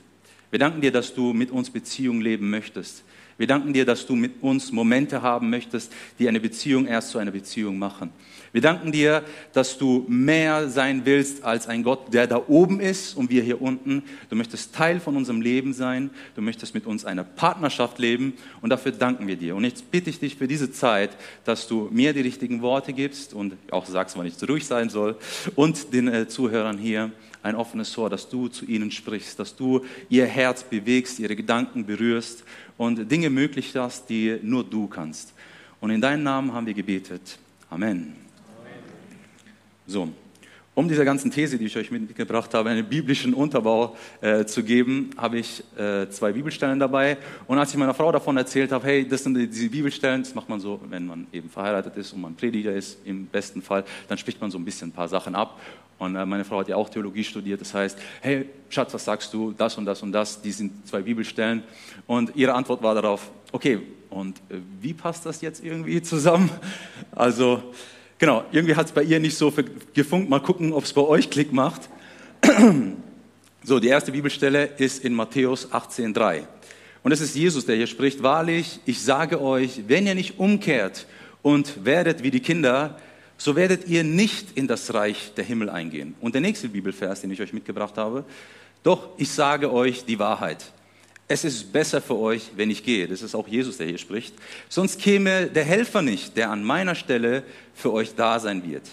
Wir 0.51 0.59
danken 0.59 0.81
dir, 0.81 0.91
dass 0.91 1.15
du 1.15 1.33
mit 1.33 1.49
uns 1.49 1.71
Beziehung 1.71 2.21
leben 2.21 2.51
möchtest. 2.51 3.03
Wir 3.37 3.45
danken 3.45 3.71
dir, 3.71 3.85
dass 3.85 4.05
du 4.05 4.15
mit 4.15 4.41
uns 4.41 4.71
Momente 4.71 5.21
haben 5.21 5.49
möchtest, 5.51 5.93
die 6.17 6.27
eine 6.27 6.39
Beziehung 6.39 6.87
erst 6.87 7.11
zu 7.11 7.19
einer 7.19 7.31
Beziehung 7.31 7.77
machen. 7.77 8.11
Wir 8.51 8.61
danken 8.61 8.91
dir, 8.91 9.23
dass 9.53 9.77
du 9.77 10.05
mehr 10.07 10.69
sein 10.69 11.01
willst 11.05 11.43
als 11.43 11.67
ein 11.67 11.83
Gott, 11.83 12.11
der 12.13 12.25
da 12.25 12.41
oben 12.47 12.79
ist 12.79 13.15
und 13.15 13.29
wir 13.29 13.43
hier 13.43 13.61
unten. 13.61 14.01
Du 14.29 14.35
möchtest 14.35 14.73
Teil 14.73 14.99
von 14.99 15.15
unserem 15.15 15.41
Leben 15.41 15.73
sein. 15.73 16.09
Du 16.35 16.41
möchtest 16.41 16.73
mit 16.73 16.87
uns 16.87 17.05
eine 17.05 17.23
Partnerschaft 17.23 17.99
leben 17.99 18.33
und 18.61 18.71
dafür 18.71 18.93
danken 18.93 19.27
wir 19.27 19.35
dir. 19.35 19.55
Und 19.55 19.65
jetzt 19.65 19.91
bitte 19.91 20.09
ich 20.09 20.19
dich 20.19 20.35
für 20.35 20.47
diese 20.47 20.71
Zeit, 20.71 21.11
dass 21.43 21.67
du 21.67 21.89
mir 21.91 22.13
die 22.13 22.21
richtigen 22.21 22.63
Worte 22.63 22.93
gibst 22.93 23.35
und 23.35 23.53
auch 23.69 23.85
sagst, 23.85 24.17
wann 24.17 24.25
ich 24.25 24.35
so 24.35 24.47
ruhig 24.47 24.65
sein 24.65 24.89
soll 24.89 25.17
und 25.55 25.93
den 25.93 26.07
äh, 26.07 26.27
Zuhörern 26.27 26.79
hier 26.79 27.11
ein 27.43 27.55
offenes 27.55 27.97
Ohr, 27.97 28.09
dass 28.09 28.29
du 28.29 28.47
zu 28.47 28.65
ihnen 28.65 28.91
sprichst, 28.91 29.39
dass 29.39 29.55
du 29.55 29.85
ihr 30.09 30.25
Herz 30.25 30.63
bewegst, 30.63 31.19
ihre 31.19 31.35
Gedanken 31.35 31.85
berührst 31.85 32.43
und 32.77 33.11
Dinge 33.11 33.29
möglich 33.29 33.75
hast, 33.75 34.09
die 34.09 34.39
nur 34.41 34.63
du 34.63 34.87
kannst. 34.87 35.33
Und 35.79 35.89
in 35.91 36.01
deinem 36.01 36.23
Namen 36.23 36.53
haben 36.53 36.65
wir 36.65 36.73
gebetet. 36.73 37.37
Amen. 37.69 38.15
So, 39.85 40.09
um 40.77 40.87
dieser 40.87 41.05
ganzen 41.05 41.31
These, 41.31 41.57
die 41.57 41.65
ich 41.65 41.75
euch 41.75 41.89
mitgebracht 41.89 42.53
habe, 42.53 42.69
einen 42.69 42.85
biblischen 42.85 43.33
Unterbau 43.33 43.95
äh, 44.21 44.45
zu 44.45 44.63
geben, 44.63 45.09
habe 45.17 45.39
ich 45.39 45.63
äh, 45.75 46.07
zwei 46.09 46.33
Bibelstellen 46.33 46.77
dabei. 46.77 47.17
Und 47.47 47.57
als 47.57 47.71
ich 47.71 47.77
meiner 47.77 47.95
Frau 47.95 48.11
davon 48.11 48.37
erzählt 48.37 48.71
habe, 48.71 48.85
hey, 48.85 49.07
das 49.07 49.23
sind 49.23 49.33
diese 49.33 49.69
Bibelstellen, 49.69 50.21
das 50.21 50.35
macht 50.35 50.47
man 50.47 50.59
so, 50.59 50.79
wenn 50.87 51.07
man 51.07 51.25
eben 51.33 51.49
verheiratet 51.49 51.97
ist 51.97 52.13
und 52.13 52.21
man 52.21 52.35
Prediger 52.35 52.73
ist, 52.73 52.99
im 53.05 53.25
besten 53.25 53.63
Fall, 53.63 53.85
dann 54.07 54.19
spricht 54.19 54.39
man 54.39 54.51
so 54.51 54.59
ein 54.59 54.65
bisschen 54.65 54.89
ein 54.89 54.91
paar 54.91 55.07
Sachen 55.07 55.33
ab. 55.33 55.59
Und 55.97 56.15
äh, 56.15 56.23
meine 56.27 56.45
Frau 56.45 56.59
hat 56.59 56.67
ja 56.67 56.75
auch 56.75 56.89
Theologie 56.89 57.23
studiert. 57.23 57.59
Das 57.59 57.73
heißt, 57.73 57.97
hey, 58.21 58.47
Schatz, 58.69 58.93
was 58.93 59.03
sagst 59.03 59.33
du? 59.33 59.53
Das 59.53 59.79
und 59.79 59.85
das 59.85 60.03
und 60.03 60.11
das. 60.11 60.43
Die 60.43 60.51
sind 60.51 60.87
zwei 60.87 61.01
Bibelstellen. 61.01 61.63
Und 62.05 62.35
ihre 62.35 62.53
Antwort 62.53 62.83
war 62.83 62.93
darauf, 62.93 63.31
okay, 63.51 63.79
und 64.11 64.37
äh, 64.51 64.57
wie 64.79 64.93
passt 64.93 65.25
das 65.25 65.41
jetzt 65.41 65.65
irgendwie 65.65 66.03
zusammen? 66.03 66.51
Also, 67.15 67.63
genau, 68.17 68.45
irgendwie 68.51 68.75
hat 68.75 68.87
es 68.87 68.91
bei 68.91 69.03
ihr 69.03 69.19
nicht 69.19 69.37
so 69.37 69.53
gefunkt. 69.93 70.29
Mal 70.29 70.39
gucken, 70.39 70.73
ob 70.73 70.83
es 70.83 70.93
bei 70.93 71.01
euch 71.01 71.29
Klick 71.29 71.51
macht. 71.53 71.89
So, 73.63 73.81
die 73.81 73.89
erste 73.89 74.13
Bibelstelle 74.13 74.69
ist 74.77 75.03
in 75.03 75.13
Matthäus 75.13 75.69
18,3. 75.73 76.43
Und 77.03 77.11
es 77.11 77.19
ist 77.19 77.35
Jesus, 77.35 77.65
der 77.65 77.75
hier 77.75 77.87
spricht. 77.87 78.23
Wahrlich, 78.23 78.79
ich 78.85 79.01
sage 79.01 79.41
euch, 79.41 79.81
wenn 79.87 80.07
ihr 80.07 80.15
nicht 80.15 80.39
umkehrt 80.39 81.05
und 81.41 81.83
werdet 81.83 82.23
wie 82.23 82.31
die 82.31 82.39
Kinder, 82.39 82.97
so 83.37 83.57
werdet 83.57 83.87
ihr 83.89 84.05
nicht 84.05 84.57
in 84.57 84.67
das 84.67 84.93
Reich 84.93 85.33
der 85.35 85.43
Himmel 85.43 85.69
eingehen. 85.69 86.15
Und 86.21 86.33
der 86.33 86.41
nächste 86.41 86.69
Bibelvers, 86.69 87.19
den 87.19 87.31
ich 87.31 87.41
euch 87.41 87.51
mitgebracht 87.51 87.97
habe, 87.97 88.23
doch 88.83 89.09
ich 89.17 89.31
sage 89.31 89.73
euch 89.73 90.05
die 90.05 90.17
Wahrheit. 90.17 90.71
Es 91.27 91.43
ist 91.43 91.73
besser 91.73 92.01
für 92.01 92.15
euch, 92.15 92.51
wenn 92.55 92.69
ich 92.69 92.83
gehe. 92.83 93.07
Das 93.07 93.21
ist 93.21 93.35
auch 93.35 93.47
Jesus, 93.47 93.77
der 93.77 93.87
hier 93.87 93.97
spricht. 93.97 94.33
Sonst 94.69 94.99
käme 94.99 95.47
der 95.47 95.65
Helfer 95.65 96.01
nicht, 96.01 96.37
der 96.37 96.51
an 96.51 96.63
meiner 96.63 96.95
Stelle 96.95 97.43
für 97.75 97.91
euch 97.91 98.15
da 98.15 98.39
sein 98.39 98.63
wird. 98.69 98.83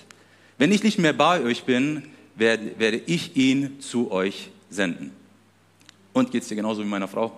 Wenn 0.58 0.72
ich 0.72 0.82
nicht 0.82 0.98
mehr 0.98 1.12
bei 1.12 1.40
euch 1.40 1.64
bin, 1.64 2.10
werde, 2.34 2.78
werde 2.78 3.00
ich 3.06 3.36
ihn 3.36 3.80
zu 3.80 4.10
euch 4.10 4.50
senden. 4.68 5.12
Und 6.12 6.32
geht 6.32 6.42
es 6.42 6.48
dir 6.48 6.56
genauso 6.56 6.82
wie 6.82 6.88
meiner 6.88 7.08
Frau? 7.08 7.32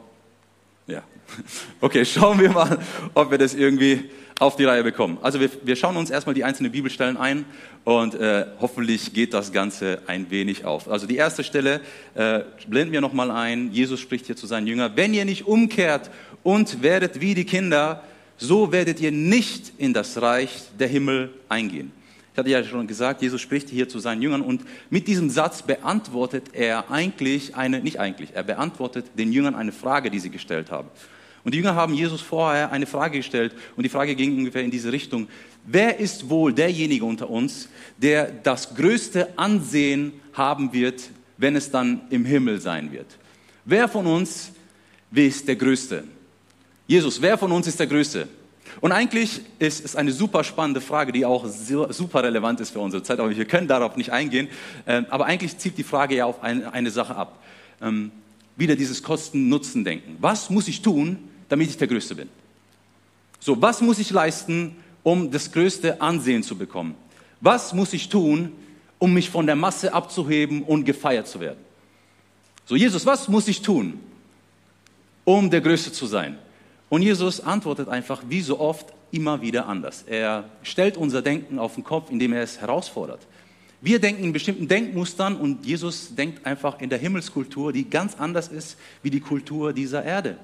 Ja. 0.87 1.03
Okay, 1.81 2.05
schauen 2.05 2.39
wir 2.39 2.51
mal, 2.51 2.79
ob 3.13 3.31
wir 3.31 3.39
das 3.39 3.53
irgendwie 3.53 4.11
auf 4.39 4.57
die 4.57 4.65
Reihe 4.65 4.85
bekommen. 4.85 5.19
Also 5.23 5.41
wir, 5.41 5.49
wir 5.63 5.77
schauen 5.77 5.97
uns 5.97 6.11
erstmal 6.11 6.35
die 6.35 6.45
einzelnen 6.45 6.71
Bibelstellen 6.71 7.17
ein 7.17 7.47
und 7.85 8.15
äh, 8.15 8.47
hoffentlich 8.61 9.15
geht 9.15 9.33
das 9.33 9.53
Ganze 9.53 10.03
ein 10.07 10.31
wenig 10.31 10.65
auf. 10.67 10.91
Also 10.91 11.07
die 11.07 11.17
erste 11.17 11.43
Stelle 11.43 11.81
äh, 12.15 12.41
blenden 12.69 12.93
wir 12.93 13.01
nochmal 13.01 13.31
ein. 13.31 13.73
Jesus 13.73 13.99
spricht 13.99 14.27
hier 14.27 14.37
zu 14.37 14.47
seinen 14.47 14.67
Jüngern, 14.67 14.93
wenn 14.95 15.15
ihr 15.15 15.25
nicht 15.25 15.47
umkehrt 15.47 16.11
und 16.43 16.83
werdet 16.83 17.21
wie 17.21 17.35
die 17.35 17.47
Kinder, 17.47 18.03
so 18.37 18.73
werdet 18.73 19.01
ihr 19.01 19.11
nicht 19.11 19.73
in 19.79 19.95
das 19.95 20.21
Reich 20.21 20.65
der 20.79 20.89
Himmel 20.89 21.31
eingehen. 21.49 21.93
Ich 22.35 22.39
hatte 22.39 22.51
ja 22.51 22.63
schon 22.63 22.87
gesagt, 22.87 23.23
Jesus 23.23 23.41
spricht 23.41 23.71
hier 23.71 23.89
zu 23.89 23.99
seinen 23.99 24.21
Jüngern 24.21 24.43
und 24.43 24.61
mit 24.91 25.09
diesem 25.09 25.31
Satz 25.31 25.63
beantwortet 25.63 26.49
er 26.53 26.91
eigentlich 26.91 27.57
eine, 27.57 27.81
nicht 27.81 27.99
eigentlich, 27.99 28.35
er 28.35 28.43
beantwortet 28.43 29.07
den 29.17 29.33
Jüngern 29.33 29.55
eine 29.55 29.73
Frage, 29.73 30.11
die 30.11 30.19
sie 30.19 30.29
gestellt 30.29 30.71
haben. 30.71 30.89
Und 31.47 31.53
die 31.53 31.59
Jünger 31.59 31.77
haben 31.77 31.95
Jesus 31.95 32.23
vorher 32.23 32.73
eine 32.73 32.87
Frage 32.87 33.19
gestellt 33.19 33.55
und 33.77 33.85
die 33.85 33.89
Frage 33.89 34.17
ging 34.17 34.37
ungefähr 34.37 34.65
in 34.65 34.73
diese 34.73 34.91
Richtung. 34.91 35.29
Wer 35.65 36.01
ist 36.01 36.29
wohl 36.29 36.53
derjenige 36.53 37.05
unter 37.05 37.31
uns, 37.31 37.69
der 37.99 38.33
das 38.33 38.75
größte 38.75 39.39
Ansehen 39.39 40.15
haben 40.33 40.73
wird, 40.73 41.09
wenn 41.37 41.55
es 41.55 41.71
dann 41.71 42.01
im 42.11 42.25
Himmel 42.25 42.61
sein 42.61 42.91
wird? 42.91 43.07
Wer 43.65 43.87
von 43.87 44.07
uns 44.07 44.51
ist 45.13 45.47
der 45.47 45.55
Größte? 45.55 46.03
Jesus, 46.89 47.23
wer 47.23 47.39
von 47.39 47.53
uns 47.53 47.69
ist 47.69 47.79
der 47.79 47.87
Größte? 47.87 48.27
Und 48.81 48.91
eigentlich 48.91 49.41
ist 49.61 49.85
es 49.85 49.95
eine 49.95 50.11
super 50.11 50.43
spannende 50.43 50.81
Frage, 50.81 51.13
die 51.13 51.25
auch 51.25 51.47
super 51.47 52.25
relevant 52.25 52.59
ist 52.59 52.71
für 52.71 52.81
unsere 52.81 53.05
Zeit, 53.05 53.21
aber 53.21 53.31
wir 53.31 53.45
können 53.45 53.69
darauf 53.69 53.97
nicht 53.97 54.11
eingehen. 54.11 54.49
Ähm, 54.85 55.07
aber 55.11 55.27
eigentlich 55.27 55.57
zieht 55.59 55.79
die 55.79 55.85
Frage 55.85 56.17
ja 56.17 56.25
auf 56.25 56.43
eine, 56.43 56.91
Sache 56.91 57.15
ab. 57.15 57.41
Ähm, 57.81 58.11
wieder 58.57 58.75
dieses 58.75 59.05
Kosten-Nutzen-Denken. 59.05 60.17
Was 60.19 60.51
muss 60.51 60.67
ich 60.67 60.83
tun, 60.83 61.19
damit 61.49 61.69
ich 61.69 61.77
der 61.77 61.89
Größte 61.89 62.15
bin. 62.15 62.29
So, 63.41 63.61
was 63.61 63.81
muss 63.81 63.99
ich 63.99 64.11
leisten, 64.11 64.77
um 65.03 65.31
das 65.31 65.53
größte 65.53 66.01
Ansehen 66.01 66.43
zu 66.43 66.57
bekommen? 66.57 66.95
Was 67.41 67.73
muss 67.73 67.93
ich 67.93 68.09
tun, 68.09 68.53
um 68.99 69.13
mich 69.13 69.31
von 69.31 69.47
der 69.47 69.57
Masse 69.57 69.93
abzuheben 69.93 70.63
und 70.63 70.85
gefeiert 70.85 71.29
zu 71.29 71.41
werden? 71.41 71.61
So, 72.65 72.75
Jesus, 72.75 73.07
was 73.07 73.29
muss 73.29 73.47
ich 73.47 73.63
tun, 73.63 74.01
um 75.25 75.51
der 75.51 75.61
Größte 75.61 75.93
zu 75.93 76.07
sein? 76.07 76.39
Und 76.89 77.03
Jesus 77.03 77.41
antwortet 77.41 77.89
einfach, 77.89 78.23
wie 78.29 78.41
so 78.41 78.59
oft, 78.59 78.93
immer 79.13 79.41
wieder 79.41 79.67
anders. 79.67 80.05
Er 80.07 80.51
stellt 80.63 80.97
unser 80.97 81.23
Denken 81.23 81.59
auf 81.59 81.75
den 81.75 81.85
Kopf, 81.85 82.11
indem 82.11 82.33
er 82.33 82.43
es 82.43 82.61
herausfordert. 82.61 83.21
Wir 83.81 84.01
denken 84.01 84.25
in 84.25 84.33
bestimmten 84.33 84.69
Denkmustern 84.69 85.37
und 85.37 85.65
Jesus 85.65 86.15
denkt 86.15 86.45
einfach 86.45 86.81
in 86.81 86.89
der 86.89 86.99
Himmelskultur, 86.99 87.73
die 87.73 87.89
ganz 87.89 88.17
anders 88.17 88.49
ist 88.49 88.77
wie 89.03 89.11
die 89.11 89.21
Kultur 89.21 89.73
dieser 89.73 90.05
Erde. 90.05 90.39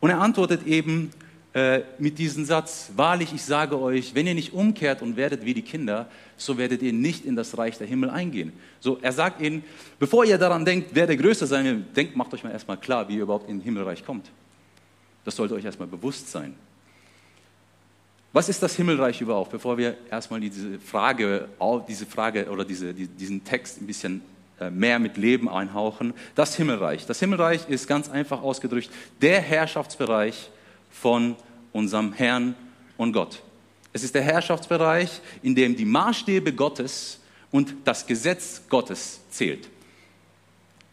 Und 0.00 0.10
er 0.10 0.20
antwortet 0.20 0.66
eben 0.66 1.10
äh, 1.54 1.80
mit 1.98 2.18
diesem 2.18 2.44
Satz, 2.44 2.90
wahrlich, 2.94 3.32
ich 3.32 3.42
sage 3.42 3.80
euch, 3.80 4.14
wenn 4.14 4.26
ihr 4.26 4.34
nicht 4.34 4.52
umkehrt 4.52 5.02
und 5.02 5.16
werdet 5.16 5.44
wie 5.44 5.54
die 5.54 5.62
Kinder, 5.62 6.08
so 6.36 6.58
werdet 6.58 6.82
ihr 6.82 6.92
nicht 6.92 7.24
in 7.24 7.36
das 7.36 7.56
Reich 7.56 7.78
der 7.78 7.86
Himmel 7.86 8.10
eingehen. 8.10 8.52
So, 8.80 8.98
er 9.00 9.12
sagt 9.12 9.40
ihnen, 9.40 9.64
bevor 9.98 10.24
ihr 10.24 10.38
daran 10.38 10.64
denkt, 10.64 10.90
wer 10.92 11.06
der 11.06 11.16
Größte 11.16 11.46
sein 11.46 11.64
will, 11.64 11.84
denkt, 11.96 12.16
macht 12.16 12.32
euch 12.34 12.44
mal 12.44 12.52
erstmal 12.52 12.76
klar, 12.76 13.08
wie 13.08 13.16
ihr 13.16 13.22
überhaupt 13.22 13.48
in 13.48 13.60
Himmelreich 13.60 14.04
kommt. 14.04 14.30
Das 15.24 15.36
sollte 15.36 15.54
euch 15.54 15.64
erstmal 15.64 15.88
bewusst 15.88 16.30
sein. 16.30 16.54
Was 18.32 18.48
ist 18.48 18.62
das 18.62 18.76
Himmelreich 18.76 19.20
überhaupt, 19.20 19.50
bevor 19.50 19.78
wir 19.78 19.96
erstmal 20.10 20.38
diese 20.40 20.78
Frage, 20.78 21.48
diese 21.88 22.06
Frage 22.06 22.48
oder 22.50 22.64
diese, 22.64 22.92
diesen 22.92 23.42
Text 23.42 23.80
ein 23.80 23.86
bisschen 23.86 24.20
mehr 24.70 24.98
mit 24.98 25.16
Leben 25.16 25.48
einhauchen. 25.48 26.14
Das 26.34 26.56
Himmelreich. 26.56 27.06
Das 27.06 27.20
Himmelreich 27.20 27.68
ist 27.68 27.86
ganz 27.86 28.08
einfach 28.08 28.42
ausgedrückt 28.42 28.90
der 29.20 29.40
Herrschaftsbereich 29.40 30.50
von 30.90 31.36
unserem 31.72 32.12
Herrn 32.12 32.54
und 32.96 33.12
Gott. 33.12 33.42
Es 33.92 34.02
ist 34.02 34.14
der 34.14 34.22
Herrschaftsbereich, 34.22 35.20
in 35.42 35.54
dem 35.54 35.76
die 35.76 35.84
Maßstäbe 35.84 36.52
Gottes 36.52 37.20
und 37.50 37.74
das 37.84 38.06
Gesetz 38.06 38.62
Gottes 38.68 39.20
zählt. 39.30 39.68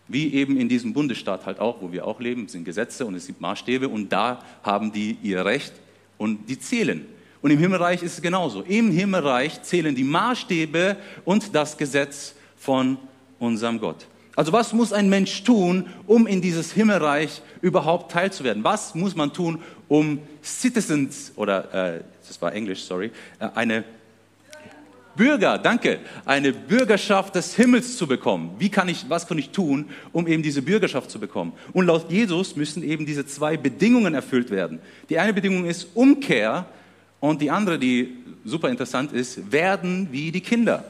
Wie 0.07 0.34
eben 0.34 0.57
in 0.57 0.69
diesem 0.69 0.93
Bundesstaat 0.93 1.45
halt 1.45 1.60
auch, 1.60 1.81
wo 1.81 1.91
wir 1.91 2.05
auch 2.05 2.19
leben, 2.19 2.48
sind 2.48 2.63
Gesetze 2.63 3.05
und 3.05 3.15
es 3.15 3.27
gibt 3.27 3.41
Maßstäbe 3.41 3.89
und 3.89 4.10
da 4.10 4.43
haben 4.63 4.91
die 4.91 5.17
ihr 5.24 5.43
Recht 5.43 5.74
und 6.17 6.48
die 6.48 6.60
zählen. 6.60 7.05
Und 7.41 7.51
im 7.51 7.60
Himmelreich 7.60 8.01
ist 8.01 8.13
es 8.13 8.22
genauso. 8.22 8.62
Im 8.62 8.91
Himmelreich 8.91 9.62
zählen 9.63 9.93
die 9.93 10.03
Maßstäbe 10.03 10.98
und 11.25 11.53
das 11.53 11.77
Gesetz 11.77 12.36
von 12.57 12.98
unserem 13.46 13.80
Gott. 13.80 14.08
Also 14.36 14.52
was 14.52 14.74
muss 14.74 14.92
ein 14.92 15.10
Mensch 15.10 15.44
tun, 15.44 15.88
um 16.08 16.28
in 16.28 16.42
dieses 16.42 16.74
Himmelreich 16.74 17.42
überhaupt 17.62 18.12
teilzuwerden? 18.12 18.64
Was 18.64 18.94
muss 18.94 19.16
man 19.16 19.32
tun, 19.32 19.60
um 19.88 20.20
Citizens 20.44 21.32
oder 21.36 21.96
äh, 21.96 22.04
das 22.28 22.42
war 22.42 22.54
Englisch, 22.54 22.84
sorry, 22.84 23.12
äh, 23.40 23.48
eine 23.56 23.84
Bürger, 25.16 25.58
danke, 25.58 26.00
eine 26.25 26.52
Bürgerschaft 26.52 27.36
des 27.36 27.56
Himmels 27.56 27.96
zu 27.96 28.06
bekommen. 28.06 28.56
Wie 28.60 28.68
kann 28.68 28.90
ich, 28.90 29.06
was 29.08 29.28
kann 29.28 29.38
ich 29.38 29.52
tun, 29.52 29.86
um 30.12 30.28
eben 30.28 30.44
diese 30.44 30.62
Bürgerschaft 30.62 31.10
zu 31.10 31.20
bekommen? 31.20 31.54
Und 31.72 31.86
laut 31.86 32.12
Jesus 32.12 32.58
müssen 32.58 32.84
eben 32.84 33.06
diese 33.06 33.25
zwei 33.25 33.56
Bedingungen 33.56 34.14
erfüllt 34.14 34.52
werden. 34.52 34.80
Die 35.10 35.18
eine 35.18 35.34
Bedingung 35.34 35.66
ist 35.66 35.88
Umkehr 35.94 36.66
und 37.22 37.42
die 37.42 37.50
andere, 37.50 37.80
die 37.80 38.18
super 38.44 38.70
interessant 38.70 39.14
ist, 39.14 39.54
werden 39.54 40.10
wie 40.12 40.32
die 40.32 40.42
Kinder. 40.42 40.84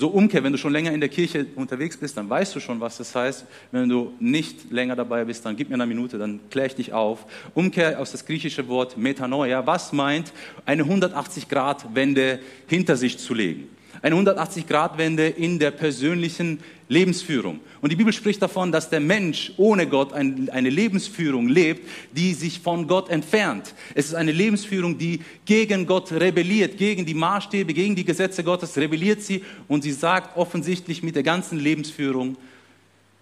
So 0.00 0.06
Umkehr, 0.06 0.44
wenn 0.44 0.52
du 0.52 0.58
schon 0.58 0.72
länger 0.72 0.92
in 0.92 1.00
der 1.00 1.08
Kirche 1.08 1.44
unterwegs 1.56 1.96
bist, 1.96 2.16
dann 2.16 2.30
weißt 2.30 2.54
du 2.54 2.60
schon, 2.60 2.78
was 2.78 2.98
das 2.98 3.16
heißt. 3.16 3.44
Wenn 3.72 3.88
du 3.88 4.12
nicht 4.20 4.70
länger 4.70 4.94
dabei 4.94 5.24
bist, 5.24 5.44
dann 5.44 5.56
gib 5.56 5.70
mir 5.70 5.74
eine 5.74 5.86
Minute, 5.86 6.18
dann 6.18 6.38
kläre 6.50 6.68
ich 6.68 6.76
dich 6.76 6.92
auf. 6.92 7.26
Umkehr 7.52 7.98
aus 7.98 8.12
das 8.12 8.24
griechische 8.24 8.68
Wort 8.68 8.96
Metanoia, 8.96 9.66
was 9.66 9.92
meint, 9.92 10.32
eine 10.64 10.84
180-Grad-Wende 10.84 12.38
hinter 12.68 12.96
sich 12.96 13.18
zu 13.18 13.34
legen. 13.34 13.70
Eine 14.02 14.16
180-Grad-Wende 14.16 15.26
in 15.26 15.58
der 15.58 15.70
persönlichen 15.70 16.60
Lebensführung. 16.88 17.60
Und 17.80 17.92
die 17.92 17.96
Bibel 17.96 18.12
spricht 18.12 18.40
davon, 18.40 18.72
dass 18.72 18.90
der 18.90 19.00
Mensch 19.00 19.52
ohne 19.56 19.86
Gott 19.86 20.12
eine 20.12 20.70
Lebensführung 20.70 21.48
lebt, 21.48 21.88
die 22.12 22.34
sich 22.34 22.60
von 22.60 22.86
Gott 22.86 23.10
entfernt. 23.10 23.74
Es 23.94 24.06
ist 24.06 24.14
eine 24.14 24.32
Lebensführung, 24.32 24.98
die 24.98 25.20
gegen 25.44 25.86
Gott 25.86 26.10
rebelliert, 26.12 26.78
gegen 26.78 27.04
die 27.04 27.14
Maßstäbe, 27.14 27.74
gegen 27.74 27.94
die 27.94 28.04
Gesetze 28.04 28.42
Gottes 28.42 28.76
rebelliert 28.76 29.22
sie 29.22 29.42
und 29.68 29.82
sie 29.82 29.92
sagt 29.92 30.36
offensichtlich 30.36 31.02
mit 31.02 31.14
der 31.14 31.22
ganzen 31.22 31.58
Lebensführung, 31.58 32.36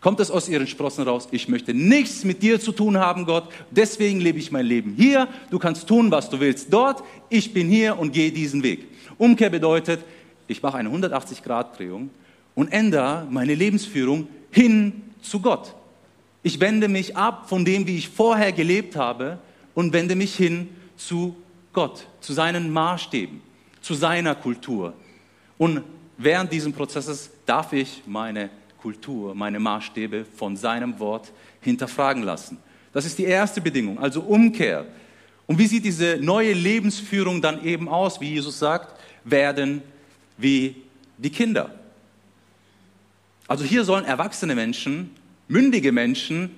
kommt 0.01 0.21
es 0.21 0.31
aus 0.31 0.49
ihren 0.49 0.69
Sprossen 0.69 1.03
raus, 1.03 1.27
ich 1.33 1.49
möchte 1.49 1.75
nichts 1.75 2.23
mit 2.23 2.41
dir 2.41 2.61
zu 2.61 2.71
tun 2.71 2.97
haben, 2.97 3.25
Gott, 3.25 3.49
deswegen 3.73 4.21
lebe 4.21 4.39
ich 4.39 4.53
mein 4.53 4.67
Leben 4.67 4.95
hier, 4.97 5.27
du 5.51 5.59
kannst 5.59 5.89
tun, 5.89 6.13
was 6.13 6.31
du 6.31 6.39
willst 6.39 6.73
dort, 6.73 7.03
ich 7.29 7.53
bin 7.53 7.69
hier 7.69 7.99
und 7.99 8.13
gehe 8.13 8.31
diesen 8.31 8.63
Weg. 8.63 8.87
Umkehr 9.19 9.51
bedeutet, 9.51 10.05
ich 10.49 10.63
mache 10.63 10.79
eine 10.79 10.89
180-Grad-Drehung 10.91 12.11
und 12.55 12.73
ändere 12.73 13.27
meine 13.31 13.55
Lebensführung 13.55 14.29
hin 14.51 15.03
zu 15.21 15.41
Gott. 15.41 15.75
Ich 16.43 16.61
wende 16.61 16.89
mich 16.89 17.17
ab 17.17 17.49
von 17.49 17.65
dem, 17.65 17.87
wie 17.87 17.97
ich 17.97 18.09
vorher 18.09 18.53
gelebt 18.53 18.97
habe 18.97 19.39
und 19.75 19.93
wende 19.93 20.15
mich 20.15 20.35
hin 20.35 20.69
zu 20.97 21.37
Gott, 21.73 22.07
zu 22.21 22.33
seinen 22.33 22.71
Maßstäben, 22.71 23.41
zu 23.81 23.95
seiner 23.95 24.35
Kultur. 24.35 24.95
Und 25.59 25.83
während 26.17 26.53
dieses 26.53 26.73
Prozesses 26.73 27.31
darf 27.45 27.73
ich 27.73 28.03
meine 28.07 28.51
Kultur, 28.81 29.35
meine 29.35 29.59
Maßstäbe 29.59 30.25
von 30.25 30.57
seinem 30.57 30.99
Wort 30.99 31.33
hinterfragen 31.61 32.23
lassen. 32.23 32.59
Das 32.93 33.05
ist 33.05 33.19
die 33.19 33.25
erste 33.25 33.61
Bedingung, 33.61 33.99
also 33.99 34.21
Umkehr. 34.21 34.87
Und 35.47 35.59
wie 35.59 35.67
sieht 35.67 35.85
diese 35.85 36.19
neue 36.21 36.53
Lebensführung 36.53 37.43
dann 37.43 37.65
eben 37.65 37.89
aus, 37.89 38.21
wie 38.21 38.31
Jesus 38.31 38.59
sagt, 38.59 38.99
werden 39.25 39.83
wie 40.37 40.77
die 41.19 41.31
Kinder. 41.31 41.75
Also 43.49 43.65
hier 43.65 43.85
sollen 43.85 44.05
erwachsene 44.05 44.55
Menschen, 44.55 45.11
mündige 45.49 45.93
Menschen, 45.93 46.51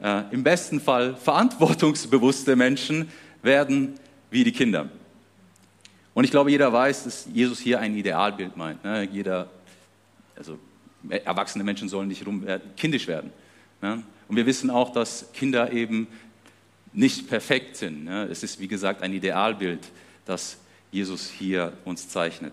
äh, 0.00 0.22
im 0.30 0.42
besten 0.42 0.80
Fall 0.80 1.16
verantwortungsbewusste 1.16 2.54
Menschen 2.54 3.08
werden 3.42 3.94
wie 4.30 4.44
die 4.44 4.52
Kinder. 4.52 4.90
Und 6.14 6.24
ich 6.24 6.30
glaube, 6.30 6.50
jeder 6.50 6.72
weiß, 6.72 7.04
dass 7.04 7.28
Jesus 7.32 7.60
hier 7.60 7.80
ein 7.80 7.96
Idealbild 7.96 8.56
meint. 8.56 8.84
Ne? 8.84 9.08
Jeder, 9.10 9.48
also 10.36 10.58
erwachsene 11.08 11.64
Menschen 11.64 11.88
sollen 11.88 12.08
nicht 12.08 12.26
rum, 12.26 12.46
äh, 12.46 12.60
kindisch 12.76 13.06
werden. 13.06 13.32
Ne? 13.80 14.02
Und 14.26 14.36
wir 14.36 14.44
wissen 14.44 14.68
auch, 14.68 14.92
dass 14.92 15.32
Kinder 15.32 15.72
eben 15.72 16.08
nicht 16.92 17.28
perfekt 17.28 17.76
sind. 17.76 18.04
Ne? 18.04 18.24
Es 18.24 18.42
ist, 18.42 18.60
wie 18.60 18.68
gesagt, 18.68 19.02
ein 19.02 19.12
Idealbild, 19.12 19.80
das 20.24 20.58
Jesus 20.90 21.30
hier 21.30 21.72
uns 21.84 22.08
zeichnet. 22.08 22.52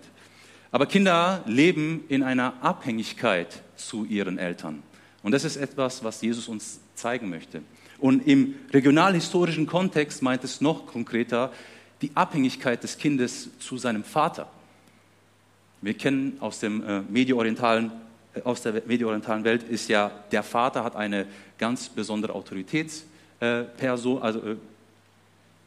Aber 0.75 0.87
Kinder 0.87 1.41
leben 1.45 2.03
in 2.09 2.21
einer 2.21 2.61
Abhängigkeit 2.61 3.61
zu 3.77 4.03
ihren 4.03 4.37
Eltern. 4.37 4.83
Und 5.23 5.31
das 5.31 5.45
ist 5.45 5.55
etwas, 5.55 6.03
was 6.03 6.21
Jesus 6.21 6.49
uns 6.49 6.81
zeigen 6.95 7.29
möchte. 7.29 7.61
Und 7.97 8.27
im 8.27 8.55
regionalhistorischen 8.73 9.67
Kontext 9.67 10.21
meint 10.21 10.43
es 10.43 10.59
noch 10.59 10.85
konkreter 10.85 11.53
die 12.01 12.11
Abhängigkeit 12.13 12.83
des 12.83 12.97
Kindes 12.97 13.51
zu 13.57 13.77
seinem 13.77 14.03
Vater. 14.03 14.49
Wir 15.81 15.93
kennen 15.93 16.35
aus, 16.41 16.59
dem, 16.59 16.83
äh, 16.83 17.03
mediorientalen, 17.03 17.93
äh, 18.33 18.41
aus 18.41 18.61
der 18.61 18.83
mediorientalen 18.85 19.45
Welt 19.45 19.63
ist 19.63 19.87
ja, 19.87 20.11
der 20.33 20.43
Vater 20.43 20.83
hat 20.83 20.97
eine 20.97 21.25
ganz 21.57 21.87
besondere 21.87 22.33
Autoritätsperson, 22.33 24.17
äh, 24.17 24.21
also 24.21 24.39
äh, 24.39 24.57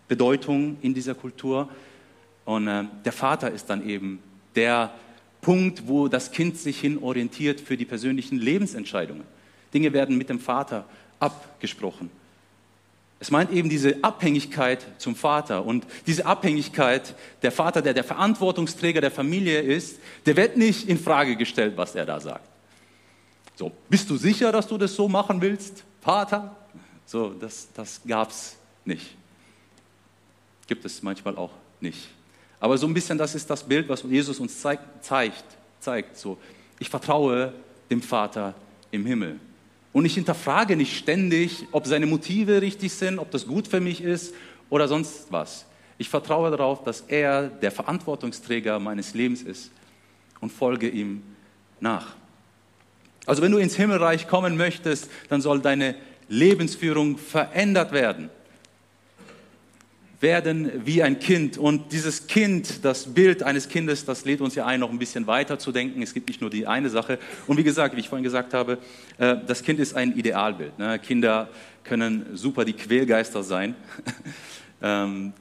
Bedeutung 0.07 0.77
in 0.83 0.93
dieser 0.93 1.15
Kultur. 1.15 1.67
Und 2.45 2.69
äh, 2.69 2.85
der 3.07 3.13
Vater 3.13 3.51
ist 3.51 3.71
dann 3.71 3.89
eben 3.89 4.21
der 4.59 4.91
Punkt, 5.41 5.87
wo 5.87 6.09
das 6.09 6.33
Kind 6.33 6.59
sich 6.59 6.81
hin 6.81 7.01
orientiert 7.01 7.61
für 7.61 7.77
die 7.77 7.85
persönlichen 7.85 8.39
Lebensentscheidungen. 8.39 9.23
Dinge 9.73 9.93
werden 9.93 10.19
mit 10.19 10.29
dem 10.29 10.41
Vater 10.41 10.85
abgesprochen. 11.21 12.11
Es 13.21 13.31
meint 13.31 13.53
eben 13.53 13.69
diese 13.69 14.03
Abhängigkeit 14.03 14.85
zum 14.99 15.15
Vater. 15.15 15.65
Und 15.65 15.87
diese 16.09 16.27
Abhängigkeit, 16.27 17.15
der 17.43 17.53
Vater, 17.53 17.83
der 17.83 17.95
der 17.95 18.03
Verantwortungsträger 18.03 19.01
der 19.01 19.13
Familie 19.13 19.61
ist, 19.61 20.01
der 20.27 20.37
wird 20.37 20.57
nicht 20.57 20.89
in 20.89 20.99
Frage 20.99 21.37
gestellt, 21.37 21.77
was 21.77 21.95
er 21.95 22.05
da 22.05 22.19
sagt. 22.19 22.49
So, 23.55 23.71
bist 23.89 24.11
du 24.11 24.17
sicher, 24.17 24.51
dass 24.51 24.67
du 24.67 24.77
das 24.77 24.95
so 24.95 25.09
machen 25.09 25.41
willst, 25.41 25.85
Vater? 26.01 26.57
So, 27.07 27.31
das, 27.31 27.69
das 27.75 28.01
gab 28.07 28.31
es 28.31 28.57
nicht. 28.85 29.17
Gibt 30.67 30.85
es 30.85 31.01
manchmal 31.03 31.37
auch 31.37 31.53
nicht. 31.81 32.09
Aber 32.61 32.77
so 32.77 32.87
ein 32.87 32.95
bisschen 32.95 33.19
das 33.19 33.35
ist 33.35 33.49
das 33.49 33.63
Bild, 33.63 33.89
was 33.89 34.03
Jesus 34.03 34.41
uns 34.41 34.61
zeigt, 34.61 35.05
zeigt, 35.05 35.45
zeigt. 35.81 36.17
So, 36.17 36.39
ich 36.79 36.89
vertraue 36.89 37.53
dem 37.91 38.03
Vater 38.03 38.55
im 38.91 39.07
Himmel. 39.07 39.39
Und 39.93 40.05
ich 40.05 40.15
hinterfrage 40.15 40.77
nicht 40.77 40.97
ständig, 40.97 41.67
ob 41.73 41.87
seine 41.87 42.07
Motive 42.07 42.61
richtig 42.61 42.93
sind, 42.93 43.19
ob 43.19 43.31
das 43.31 43.47
gut 43.47 43.69
für 43.69 43.81
mich 43.81 44.03
ist 44.03 44.35
oder 44.71 44.89
sonst 44.89 45.27
was. 45.31 45.67
Ich 45.99 46.09
vertraue 46.09 46.51
darauf, 46.51 46.85
dass 46.85 47.01
er 47.03 47.49
der 47.49 47.71
Verantwortungsträger 47.71 48.79
meines 48.79 49.15
Lebens 49.15 49.43
ist 49.43 49.71
und 50.41 50.53
folge 50.53 50.89
ihm 50.89 51.23
nach. 51.81 52.15
Also 53.27 53.43
wenn 53.43 53.53
du 53.53 53.59
ins 53.59 53.77
Himmelreich 53.77 54.29
kommen 54.29 54.57
möchtest, 54.57 55.11
dann 55.29 55.41
soll 55.41 55.61
deine 55.61 55.97
Lebensführung 56.29 57.19
verändert 57.19 57.93
werden 57.93 58.31
werden 60.21 60.71
wie 60.85 61.03
ein 61.03 61.19
Kind. 61.21 61.59
Und 61.59 61.93
dieses 61.93 62.27
Kind, 62.27 62.85
das 62.85 63.15
Bild 63.15 63.43
eines 63.43 63.69
Kindes, 63.69 64.05
das 64.05 64.25
lädt 64.25 64.41
uns 64.41 64.55
ja 64.55 64.67
ein, 64.67 64.81
noch 64.81 64.91
ein 64.91 64.99
bisschen 64.99 65.27
weiter 65.27 65.59
zu 65.59 65.71
denken. 65.71 66.03
Es 66.03 66.15
gibt 66.15 66.29
nicht 66.29 66.41
nur 66.41 66.51
die 66.51 66.67
eine 66.67 66.91
Sache. 66.91 67.19
Und 67.47 67.57
wie 67.57 67.65
gesagt, 67.65 67.95
wie 67.95 68.01
ich 68.01 68.09
vorhin 68.09 68.25
gesagt 68.25 68.53
habe, 68.55 68.79
äh, 69.19 69.37
das 69.47 69.63
Kind 69.63 69.79
ist 69.79 69.95
ein 69.95 70.17
Idealbild. 70.17 70.79
Ne? 70.79 70.99
Kinder 70.99 71.49
können 71.85 72.27
super 72.35 72.65
die 72.65 72.75
Quälgeister 72.75 73.43
sein. 73.43 73.75
Ähm, 74.81 75.33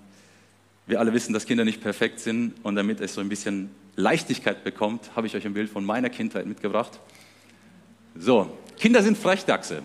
wir 0.88 1.00
alle 1.00 1.14
wissen, 1.14 1.32
dass 1.32 1.46
Kinder 1.46 1.64
nicht 1.64 1.80
perfekt 1.80 2.20
sind. 2.20 2.54
Und 2.64 2.76
damit 2.76 3.02
es 3.02 3.14
so 3.14 3.22
ein 3.22 3.30
bisschen 3.30 3.70
Leichtigkeit 3.96 4.64
bekommt, 4.64 5.16
habe 5.16 5.28
ich 5.28 5.36
euch 5.36 5.46
ein 5.46 5.54
Bild 5.54 5.70
von 5.70 5.86
meiner 5.86 6.10
Kindheit 6.10 6.48
mitgebracht. 6.48 7.00
So, 8.16 8.58
Kinder 8.80 9.04
sind 9.04 9.16
Frechdachse. 9.16 9.84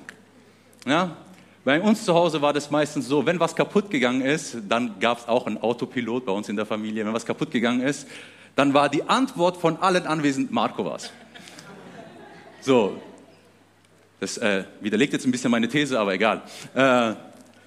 Ja, 0.87 1.17
bei 1.65 1.81
uns 1.81 2.05
zu 2.05 2.15
Hause 2.15 2.43
war 2.43 2.53
das 2.53 2.71
meistens 2.71 3.07
so, 3.07 3.25
wenn 3.25 3.39
was 3.39 3.55
kaputt 3.55 3.89
gegangen 3.91 4.23
ist, 4.23 4.57
dann 4.69 4.99
gab 4.99 5.19
es 5.19 5.29
auch 5.29 5.47
einen 5.47 5.59
Autopilot 5.59 6.27
bei 6.27 6.33
uns 6.33 6.49
in 6.49 6.57
der 6.57 6.67
Familie. 6.67 7.07
Wenn 7.07 7.13
was 7.13 7.25
kaputt 7.25 7.53
gegangen 7.53 7.83
ist, 7.83 8.09
dann 8.57 8.75
war 8.75 8.89
die 8.89 9.05
Antwort 9.09 9.57
von 9.57 9.77
allen 9.77 10.07
Anwesenden, 10.07 10.53
Marco 10.53 10.85
war's. 10.85 11.11
So, 12.61 13.01
das 14.19 14.39
äh, 14.39 14.65
widerlegt 14.81 15.13
jetzt 15.13 15.25
ein 15.25 15.31
bisschen 15.31 15.51
meine 15.51 15.69
These, 15.69 15.99
aber 15.99 16.15
egal. 16.15 16.43
Äh, 16.75 17.15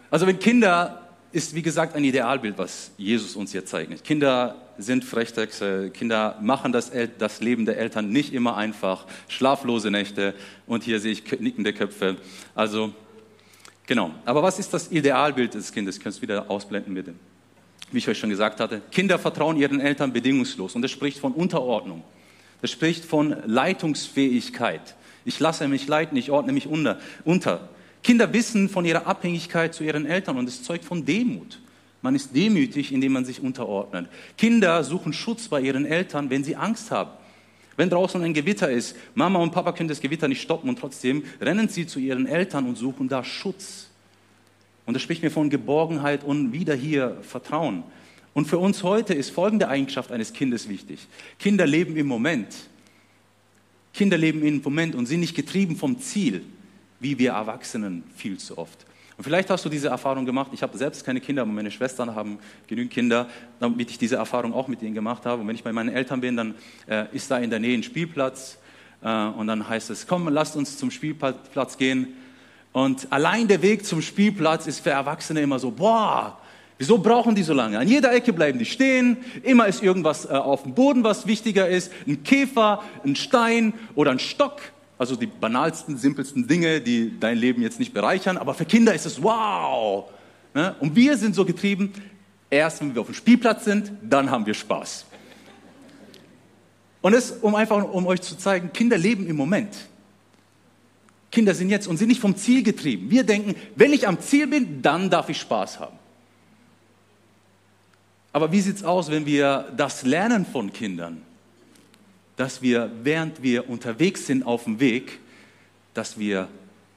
also 0.10 0.28
wenn 0.28 0.40
Kinder 0.40 1.02
ist, 1.32 1.54
wie 1.54 1.62
gesagt, 1.62 1.96
ein 1.96 2.04
Idealbild, 2.04 2.58
was 2.58 2.92
Jesus 2.98 3.36
uns 3.36 3.52
hier 3.52 3.66
zeigt. 3.66 4.04
Kinder 4.06 4.56
sind 4.78 5.04
Frechdachse, 5.04 5.90
Kinder 5.90 6.38
machen 6.42 6.72
das, 6.72 6.92
das 7.18 7.42
Leben 7.42 7.66
der 7.66 7.78
Eltern 7.78 8.10
nicht 8.10 8.34
immer 8.34 8.56
einfach, 8.56 9.06
schlaflose 9.28 9.92
Nächte 9.92 10.34
und 10.66 10.84
hier 10.84 11.00
sehe 11.00 11.12
ich 11.12 11.40
nickende 11.40 11.74
Köpfe. 11.74 12.18
Also 12.56 12.94
Genau. 13.88 14.12
Aber 14.26 14.42
was 14.42 14.60
ist 14.60 14.74
das 14.74 14.92
Idealbild 14.92 15.54
des 15.54 15.72
Kindes? 15.72 16.00
Du 16.00 16.22
wieder 16.22 16.50
ausblenden, 16.50 16.94
bitte. 16.94 17.14
Wie 17.92 18.00
ich 18.00 18.08
euch 18.08 18.18
schon 18.18 18.30
gesagt 18.30 18.60
hatte, 18.60 18.82
Kinder 18.92 19.20
vertrauen 19.20 19.58
ihren 19.58 19.80
Eltern 19.80 20.12
bedingungslos. 20.12 20.76
Und 20.76 20.82
das 20.82 20.92
spricht 20.92 21.20
von 21.20 21.34
Unterordnung. 21.34 22.04
Das 22.62 22.72
spricht 22.72 23.06
von 23.06 23.36
Leitungsfähigkeit. 23.46 24.96
Ich 25.24 25.40
lasse 25.40 25.68
mich 25.68 25.88
leiten, 25.88 26.18
ich 26.18 26.32
ordne 26.32 26.52
mich 26.52 26.68
unter. 26.68 27.00
unter. 27.24 27.70
Kinder 28.04 28.32
wissen 28.34 28.70
von 28.70 28.86
ihrer 28.86 29.08
Abhängigkeit 29.08 29.74
zu 29.74 29.84
ihren 29.84 30.06
Eltern 30.06 30.38
und 30.38 30.48
es 30.48 30.64
zeugt 30.64 30.86
von 30.86 31.06
Demut. 31.06 31.60
Man 32.02 32.14
ist 32.14 32.36
demütig, 32.36 32.92
indem 32.92 33.14
man 33.14 33.26
sich 33.26 33.42
unterordnet. 33.42 34.08
Kinder 34.38 34.84
suchen 34.84 35.12
Schutz 35.12 35.48
bei 35.48 35.60
ihren 35.62 35.86
Eltern, 35.86 36.30
wenn 36.30 36.44
sie 36.44 36.56
Angst 36.56 36.92
haben. 36.92 37.10
Wenn 37.78 37.90
draußen 37.90 38.22
ein 38.24 38.34
Gewitter 38.34 38.70
ist, 38.70 38.96
Mama 39.16 39.40
und 39.40 39.52
Papa 39.52 39.74
können 39.74 39.90
das 39.90 40.00
Gewitter 40.00 40.28
nicht 40.28 40.42
stoppen 40.42 40.70
und 40.70 40.80
trotzdem 40.80 41.24
rennen 41.42 41.68
sie 41.68 41.86
zu 41.86 42.00
ihren 42.00 42.26
Eltern 42.26 42.68
und 42.68 42.78
suchen 42.78 43.10
da 43.10 43.24
Schutz. 43.24 43.90
Und 44.86 44.94
das 44.94 45.02
spricht 45.02 45.24
mir 45.24 45.32
von 45.32 45.50
Geborgenheit 45.50 46.24
und 46.24 46.54
wieder 46.54 46.76
hier 46.76 47.18
Vertrauen. 47.22 47.84
Und 48.34 48.48
für 48.48 48.58
uns 48.58 48.84
heute 48.84 49.14
ist 49.14 49.30
folgende 49.30 49.68
Eigenschaft 49.68 50.12
eines 50.12 50.34
Kindes 50.34 50.70
wichtig. 50.70 51.08
Kinder 51.40 51.66
leben 51.66 51.96
im 51.98 52.08
Moment. 52.08 52.54
Kinder 53.94 54.18
leben 54.18 54.44
im 54.44 54.62
Moment 54.62 54.94
und 54.94 55.06
sind 55.06 55.22
nicht 55.22 55.36
getrieben 55.36 55.76
vom 55.76 56.00
Ziel, 56.00 56.44
wie 57.00 57.18
wir 57.18 57.32
Erwachsenen 57.32 58.04
viel 58.16 58.38
zu 58.38 58.58
oft. 58.58 58.86
Und 59.18 59.24
vielleicht 59.24 59.50
hast 59.50 59.64
du 59.64 59.70
diese 59.70 59.88
Erfahrung 59.88 60.26
gemacht. 60.26 60.52
Ich 60.54 60.62
habe 60.62 60.78
selbst 60.78 61.06
keine 61.06 61.22
Kinder, 61.22 61.44
aber 61.44 61.52
meine 61.52 61.72
Schwestern 61.72 62.16
haben 62.16 62.38
genügend 62.68 62.92
Kinder, 62.92 63.28
damit 63.60 63.90
ich 63.90 63.98
diese 63.98 64.18
Erfahrung 64.18 64.54
auch 64.54 64.68
mit 64.68 64.82
ihnen 64.82 64.94
gemacht 64.94 65.26
habe. 65.26 65.42
Und 65.42 65.48
wenn 65.48 65.56
ich 65.56 65.64
bei 65.64 65.72
meinen 65.72 65.90
Eltern 65.90 66.20
bin, 66.20 66.36
dann 66.36 66.56
äh, 66.88 67.06
ist 67.14 67.32
da 67.32 67.38
in 67.38 67.50
der 67.50 67.60
Nähe 67.60 67.78
ein 67.78 67.84
Spielplatz. 67.84 68.58
Äh, 69.02 69.08
und 69.08 69.48
dann 69.48 69.68
heißt 69.68 69.90
es, 69.90 70.06
komm, 70.06 70.28
lasst 70.28 70.58
uns 70.58 70.78
zum 70.78 70.92
Spielplatz 70.92 71.78
gehen. 71.78 72.16
Und 72.74 73.08
allein 73.10 73.48
der 73.48 73.62
Weg 73.62 73.86
zum 73.86 74.02
Spielplatz 74.02 74.68
ist 74.68 74.82
für 74.82 74.90
Erwachsene 74.90 75.42
immer 75.42 75.60
so, 75.60 75.72
boah, 75.72 76.38
Wieso 76.78 76.98
brauchen 76.98 77.36
die 77.36 77.44
so 77.44 77.54
lange? 77.54 77.80
An 77.80 77.88
jeder 77.88 78.14
Ecke 78.14 78.34
bleiben 78.34 78.60
die 78.60 78.66
stehen. 78.66 79.18
Immer 79.44 79.68
ist 79.68 79.82
irgendwas 79.82 80.26
äh, 80.26 80.34
auf 80.34 80.64
dem 80.64 80.74
Boden, 80.74 81.06
was 81.06 81.26
wichtiger 81.26 81.70
ist. 81.70 81.90
Ein 82.06 82.24
Käfer, 82.24 82.84
ein 83.06 83.16
Stein 83.16 83.74
oder 83.96 84.12
ein 84.12 84.20
Stock. 84.20 84.60
Also 84.98 85.16
die 85.16 85.28
banalsten, 85.28 85.98
simpelsten 85.98 86.48
Dinge, 86.48 86.80
die 86.82 87.20
dein 87.20 87.38
Leben 87.38 87.62
jetzt 87.62 87.80
nicht 87.80 87.94
bereichern. 87.94 88.38
Aber 88.38 88.54
für 88.54 88.66
Kinder 88.66 88.94
ist 88.94 89.06
es 89.06 89.22
wow. 89.22 90.10
Ne? 90.54 90.76
Und 90.80 90.96
wir 90.96 91.18
sind 91.18 91.36
so 91.36 91.44
getrieben, 91.44 91.94
erst 92.50 92.82
wenn 92.82 92.96
wir 92.96 93.02
auf 93.02 93.08
dem 93.08 93.16
Spielplatz 93.16 93.66
sind, 93.66 93.92
dann 94.02 94.32
haben 94.32 94.46
wir 94.46 94.54
Spaß. 94.54 95.06
Und 97.02 97.14
es, 97.14 97.32
um 97.32 97.54
einfach, 97.56 97.84
um 97.84 98.08
euch 98.08 98.22
zu 98.22 98.38
zeigen, 98.38 98.72
Kinder 98.74 98.98
leben 98.98 99.28
im 99.28 99.36
Moment. 99.36 99.76
Kinder 101.32 101.54
sind 101.54 101.70
jetzt 101.70 101.88
und 101.88 101.98
sind 101.98 102.08
nicht 102.08 102.22
vom 102.22 102.38
Ziel 102.38 102.64
getrieben. 102.64 103.12
Wir 103.12 103.26
denken, 103.26 103.56
wenn 103.76 103.92
ich 103.92 104.08
am 104.08 104.20
Ziel 104.22 104.48
bin, 104.48 104.82
dann 104.82 105.10
darf 105.10 105.28
ich 105.30 105.40
Spaß 105.40 105.82
haben. 105.82 106.00
Aber 108.32 108.52
wie 108.52 108.62
sieht 108.62 108.78
es 108.78 108.84
aus, 108.84 109.12
wenn 109.12 109.26
wir 109.26 109.72
das 109.76 110.04
lernen 110.04 110.46
von 110.46 110.72
Kindern? 110.72 111.22
Dass 112.36 112.62
wir, 112.62 112.92
während 113.04 113.42
wir 113.42 113.70
unterwegs 113.70 114.28
sind 114.28 114.44
auf 114.44 114.66
dem 114.66 114.80
Weg, 114.80 115.20
dass 115.94 116.20
wir 116.20 116.50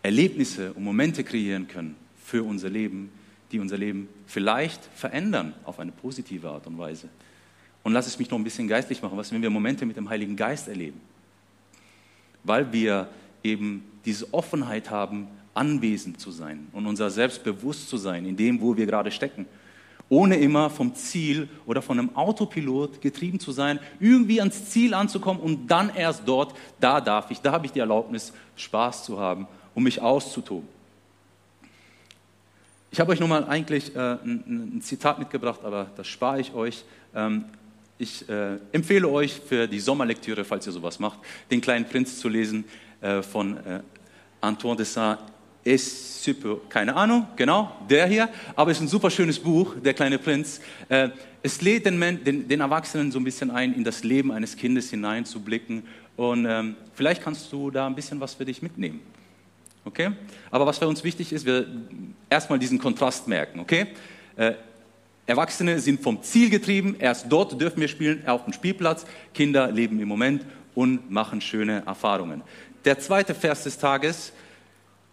Erlebnisse 0.03 0.73
und 0.73 0.85
Momente 0.85 1.25
kreieren 1.25 1.69
können 1.69 1.97
für 2.25 2.43
unser 2.43 2.69
Leben, 2.69 3.11
die 3.53 3.61
unser 3.61 3.79
Leben 3.79 4.09
vielleicht 4.27 4.85
verändern 4.95 5.55
auf 5.65 5.79
eine 5.79 5.93
positive 5.93 6.51
Art 6.51 6.67
und 6.67 6.79
Weise. 6.79 7.09
Und 7.83 7.93
lass 7.93 8.07
es 8.07 8.19
mich 8.19 8.31
noch 8.31 8.39
ein 8.39 8.45
bisschen 8.45 8.69
geistlich 8.69 9.01
machen. 9.03 9.17
Was, 9.17 9.33
wenn 9.33 9.41
wir 9.41 9.51
Momente 9.51 9.87
mit 9.87 9.97
dem 9.97 10.09
Heiligen 10.09 10.37
Geist 10.37 10.69
erleben? 10.69 11.01
Weil 12.45 12.73
wir 12.73 13.09
eben 13.43 13.85
diese 14.05 14.33
Offenheit 14.35 14.91
haben, 14.91 15.29
anwesend 15.55 16.21
zu 16.21 16.31
sein 16.31 16.69
und 16.73 16.87
unser 16.87 17.11
Selbstbewusst 17.11 17.89
zu 17.89 17.97
sein 17.97 18.25
in 18.27 18.37
dem, 18.37 18.61
wo 18.61 18.77
wir 18.77 18.87
gerade 18.87 19.11
stecken 19.11 19.47
ohne 20.09 20.37
immer 20.37 20.71
vom 20.71 20.95
Ziel 20.95 21.49
oder 21.67 21.83
von 21.83 21.99
einem 21.99 22.17
Autopilot 22.17 23.01
getrieben 23.01 23.41
zu 23.41 23.53
sein, 23.53 23.79
irgendwie 24.01 24.41
ans 24.41 24.71
Ziel 24.71 24.95
anzukommen 24.95 25.43
und 25.43 25.67
dann 25.69 25.95
erst 25.95 26.23
dort, 26.27 26.55
da 26.81 27.01
darf 27.01 27.31
ich, 27.31 27.41
da 27.41 27.53
habe 27.53 27.67
ich 27.67 27.73
die 27.73 27.81
Erlaubnis, 27.81 28.33
Spaß 28.57 29.05
zu 29.05 29.19
haben, 29.19 29.47
um 29.75 29.83
mich 29.83 30.01
auszutoben. 30.01 30.69
Ich 32.91 33.01
habe 33.01 33.13
euch 33.13 33.21
nochmal 33.21 33.45
eigentlich 33.45 33.95
äh, 33.95 33.99
ein, 33.99 34.77
ein, 34.77 34.83
Zitat 34.83 35.19
mitgebracht, 35.19 35.61
aber 35.63 35.91
das 35.97 36.07
spare 36.07 36.41
ich 36.41 36.55
euch. 36.55 36.85
Ähm, 37.15 37.45
ich 37.99 38.27
äh, 38.29 38.57
empfehle 38.73 39.09
euch 39.09 39.35
für 39.35 39.67
die 39.67 39.81
Sommerlektüre, 39.81 40.45
falls 40.45 40.67
ihr 40.67 40.73
sowas 40.73 40.99
macht, 40.99 41.19
den 41.51 41.61
kleinen 41.61 41.85
Prinz 41.85 42.19
zu 42.19 42.29
lesen 42.29 42.65
äh, 43.03 43.21
von 43.23 43.59
äh, 43.59 43.81
Antoine 44.41 44.77
de 44.77 44.87
Saint 44.87 45.19
ist 45.75 46.25
super, 46.25 46.59
keine 46.69 46.95
Ahnung, 46.97 47.27
genau, 47.37 47.73
der 47.89 48.07
hier, 48.07 48.29
aber 48.57 48.71
es 48.71 48.79
ist 48.79 48.85
ein 48.85 48.89
super 48.89 49.11
schönes 49.11 49.39
Buch, 49.39 49.75
Der 49.83 49.95
kleine 49.95 50.19
Prinz. 50.19 50.61
Äh, 50.89 51.11
es 51.43 51.61
lädt 51.63 51.87
den, 51.87 52.01
den, 52.01 52.49
den, 52.49 52.61
Erwachsenen 52.61 53.13
so 53.13 53.19
ein 53.19 53.25
bisschen 53.25 53.51
ein, 53.51 53.75
in 53.75 53.85
das 53.85 54.03
Leben 54.03 54.33
eines 54.33 54.57
Kindes 54.57 54.91
hineinzublicken 54.91 55.85
und 56.17 56.47
ähm, 56.47 56.75
vielleicht 56.95 57.23
kannst 57.23 57.53
du 57.53 57.71
da 57.71 57.87
ein 57.87 57.95
bisschen 57.95 58.21
was 58.21 58.35
für 58.35 58.45
dich 58.45 58.61
mitnehmen. 58.63 59.01
Okay? 59.85 60.11
Aber 60.51 60.67
was 60.67 60.79
für 60.79 60.89
uns 60.89 61.05
wichtig 61.05 61.33
ist, 61.33 61.47
wir 61.47 61.67
erstmal 62.29 62.59
diesen 62.59 62.79
Kontrast 62.79 63.29
merken, 63.29 63.61
okay? 63.61 63.87
Äh, 64.37 64.55
Erwachsene 65.27 65.79
sind 65.79 66.03
vom 66.03 66.23
Ziel 66.23 66.49
getrieben, 66.49 66.97
erst 66.99 67.27
dort 67.29 67.61
dürfen 67.61 67.83
wir 67.83 67.89
spielen, 67.89 68.27
auf 68.27 68.45
dem 68.45 68.55
Spielplatz. 68.55 69.05
Kinder 69.35 69.71
leben 69.71 70.01
im 70.01 70.09
Moment 70.09 70.43
und 70.75 71.11
machen 71.11 71.43
schöne 71.43 71.83
Erfahrungen. 71.87 72.43
Der 72.87 72.99
zweite 72.99 73.35
Vers 73.35 73.65
des 73.65 73.77
Tages 73.77 74.33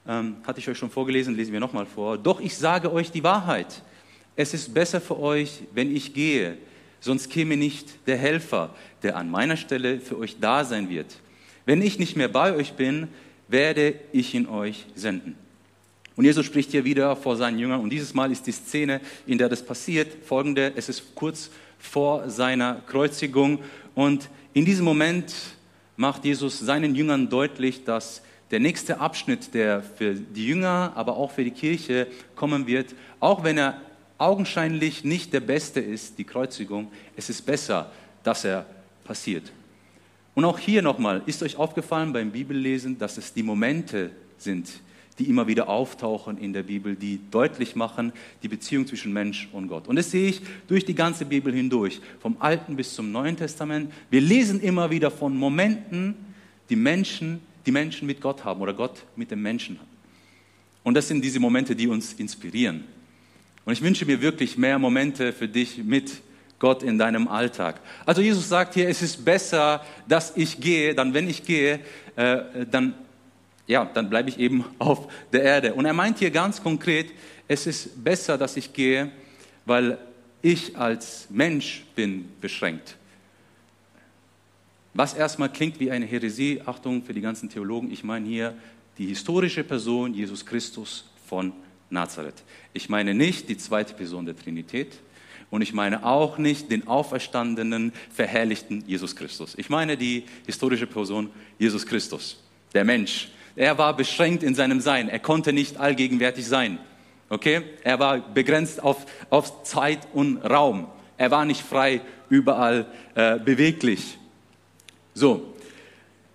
ähm, 0.08 0.38
hatte 0.46 0.60
ich 0.60 0.70
euch 0.70 0.78
schon 0.78 0.90
vorgelesen, 0.90 1.36
lesen 1.36 1.54
wir 1.54 1.60
nochmal 1.60 1.86
vor. 1.86 2.18
Doch 2.18 2.40
ich 2.40 2.56
sage 2.58 2.92
euch 2.92 3.12
die 3.12 3.24
Wahrheit. 3.24 3.82
Es 4.36 4.54
ist 4.54 4.74
besser 4.74 5.00
für 5.00 5.20
euch, 5.20 5.62
wenn 5.74 5.96
ich 5.96 6.14
gehe, 6.14 6.58
sonst 7.00 7.30
käme 7.30 7.56
nicht 7.58 8.06
der 8.08 8.18
Helfer, 8.18 8.76
der 9.04 9.16
an 9.16 9.30
meiner 9.30 9.58
Stelle 9.58 10.00
für 10.00 10.18
euch 10.18 10.40
da 10.40 10.64
sein 10.66 10.90
wird. 10.90 11.20
Wenn 11.66 11.82
ich 11.82 12.00
nicht 12.00 12.16
mehr 12.16 12.28
bei 12.28 12.54
euch 12.54 12.74
bin, 12.74 13.08
werde 13.48 13.96
ich 14.12 14.34
ihn 14.34 14.48
euch 14.48 14.86
senden. 14.96 15.36
Und 16.16 16.26
Jesus 16.26 16.46
spricht 16.46 16.72
hier 16.72 16.86
wieder 16.86 17.16
vor 17.16 17.36
seinen 17.36 17.60
Jüngern 17.60 17.82
und 17.82 17.90
dieses 17.90 18.14
Mal 18.14 18.32
ist 18.32 18.48
die 18.48 18.52
Szene, 18.52 19.02
in 19.28 19.38
der 19.38 19.50
das 19.50 19.66
passiert, 19.66 20.26
folgende, 20.26 20.72
es 20.76 20.88
ist 20.88 21.14
kurz 21.14 21.50
vor 21.78 22.30
seiner 22.30 22.82
Kreuzigung 22.88 23.60
und 23.96 24.30
in 24.54 24.64
diesem 24.64 24.86
Moment 24.86 25.34
macht 25.98 26.24
Jesus 26.24 26.60
seinen 26.60 26.96
Jüngern 26.96 27.30
deutlich, 27.30 27.84
dass 27.84 28.22
der 28.52 28.60
nächste 28.60 29.00
Abschnitt, 29.00 29.54
der 29.54 29.82
für 29.82 30.14
die 30.14 30.48
Jünger, 30.48 30.94
aber 30.96 31.18
auch 31.18 31.32
für 31.32 31.44
die 31.44 31.52
Kirche 31.52 32.08
kommen 32.36 32.68
wird, 32.68 32.94
auch 33.20 33.44
wenn 33.44 33.58
er 33.58 33.82
augenscheinlich 34.18 35.04
nicht 35.04 35.34
der 35.34 35.40
beste 35.40 35.80
ist, 35.80 36.18
die 36.18 36.24
Kreuzigung, 36.24 36.92
es 37.16 37.30
ist 37.30 37.42
besser, 37.42 37.92
dass 38.24 38.46
er 38.46 38.66
passiert. 39.04 39.52
Und 40.36 40.46
auch 40.46 40.60
hier 40.60 40.82
nochmal, 40.82 41.22
ist 41.26 41.42
euch 41.44 41.58
aufgefallen 41.58 42.14
beim 42.14 42.32
Bibellesen, 42.32 42.98
dass 42.98 43.18
es 43.18 43.34
die 43.34 43.44
Momente 43.44 44.12
sind, 44.38 44.70
die 45.18 45.30
immer 45.30 45.48
wieder 45.48 45.70
auftauchen 45.70 46.38
in 46.38 46.52
der 46.52 46.64
Bibel, 46.64 46.96
die 46.96 47.22
deutlich 47.32 47.76
machen 47.76 48.12
die 48.44 48.50
Beziehung 48.50 48.86
zwischen 48.86 49.14
Mensch 49.14 49.48
und 49.54 49.70
Gott. 49.70 49.88
Und 49.88 49.96
das 49.96 50.12
sehe 50.12 50.30
ich 50.30 50.42
durch 50.68 50.84
die 50.86 50.96
ganze 50.96 51.26
Bibel 51.26 51.54
hindurch, 51.54 52.02
vom 52.20 52.36
Alten 52.40 52.76
bis 52.76 52.94
zum 52.94 53.12
Neuen 53.12 53.38
Testament. 53.38 53.92
Wir 54.10 54.22
lesen 54.22 54.60
immer 54.60 54.90
wieder 54.90 55.10
von 55.10 55.36
Momenten, 55.36 56.16
die 56.70 56.76
Menschen 56.76 57.42
die 57.66 57.72
Menschen 57.72 58.06
mit 58.08 58.22
Gott 58.22 58.44
haben 58.44 58.62
oder 58.62 58.74
Gott 58.74 59.04
mit 59.16 59.32
dem 59.32 59.42
Menschen 59.42 59.80
hat. 59.80 59.88
Und 60.84 60.94
das 60.94 61.08
sind 61.08 61.24
diese 61.24 61.40
Momente, 61.40 61.76
die 61.76 61.88
uns 61.88 62.14
inspirieren. 62.14 62.84
Und 63.66 63.74
ich 63.74 63.82
wünsche 63.82 64.06
mir 64.06 64.22
wirklich 64.22 64.58
mehr 64.58 64.78
Momente 64.78 65.34
für 65.34 65.48
dich 65.48 65.80
mit 65.84 66.22
Gott 66.60 66.84
in 66.84 66.98
deinem 66.98 67.28
Alltag. 67.28 67.82
Also 68.06 68.22
Jesus 68.22 68.48
sagt 68.48 68.76
hier, 68.76 68.88
es 68.88 69.02
ist 69.02 69.26
besser, 69.26 69.84
dass 70.08 70.38
ich 70.38 70.60
gehe, 70.60 70.94
dann 70.94 71.14
wenn 71.14 71.28
ich 71.28 71.44
gehe, 71.44 71.80
äh, 72.16 72.38
dann, 72.70 72.94
ja, 73.68 73.86
dann 73.86 74.10
bleibe 74.10 74.30
ich 74.30 74.40
eben 74.40 74.64
auf 74.80 75.12
der 75.34 75.44
Erde. 75.44 75.74
Und 75.74 75.86
er 75.86 75.94
meint 75.94 76.20
hier 76.20 76.32
ganz 76.32 76.62
konkret, 76.62 77.08
es 77.48 77.68
ist 77.68 78.04
besser, 78.04 78.38
dass 78.38 78.56
ich 78.56 78.72
gehe, 78.72 79.12
weil 79.66 79.98
ich 80.42 80.78
als 80.78 81.28
Mensch 81.32 81.84
bin 81.96 82.30
beschränkt. 82.40 82.96
Was 84.98 85.14
erstmal 85.14 85.52
klingt 85.52 85.82
wie 85.82 85.92
eine 85.92 86.06
Häresie, 86.06 86.62
Achtung 86.66 87.04
für 87.04 87.14
die 87.14 87.20
ganzen 87.20 87.50
Theologen, 87.50 87.92
ich 87.92 88.06
meine 88.06 88.26
hier 88.30 88.54
die 88.98 89.08
historische 89.08 89.66
Person 89.66 90.14
Jesus 90.14 90.46
Christus 90.46 91.12
von 91.28 91.52
Nazareth. 91.90 92.44
Ich 92.72 92.88
meine 92.88 93.14
nicht 93.14 93.50
die 93.50 93.58
zweite 93.58 93.94
Person 93.94 94.26
der 94.26 94.38
Trinität 94.38 94.94
und 95.50 95.62
ich 95.62 95.74
meine 95.74 96.06
auch 96.06 96.38
nicht 96.38 96.72
den 96.72 96.88
auferstandenen, 96.88 97.92
verherrlichten 98.10 98.86
Jesus 98.88 99.18
Christus. 99.18 99.56
Ich 99.58 99.70
meine 99.70 99.98
die 99.98 100.24
historische 100.46 100.88
Person 100.88 101.30
Jesus 101.60 101.86
Christus, 101.86 102.42
der 102.74 102.86
Mensch. 102.86 103.28
Er 103.58 103.78
war 103.78 103.98
beschränkt 103.98 104.44
in 104.44 104.56
seinem 104.56 104.80
Sein, 104.80 105.10
er 105.10 105.20
konnte 105.20 105.52
nicht 105.52 105.76
allgegenwärtig 105.76 106.48
sein. 106.48 106.80
Okay? 107.28 107.64
Er 107.84 108.00
war 108.00 108.20
begrenzt 108.20 108.82
auf, 108.82 109.06
auf 109.30 109.64
Zeit 109.64 110.08
und 110.14 110.38
Raum. 110.38 110.88
Er 111.18 111.32
war 111.32 111.44
nicht 111.44 111.64
frei 111.64 112.00
überall 112.30 112.86
äh, 113.16 113.38
beweglich. 113.40 114.18
So, 115.18 115.54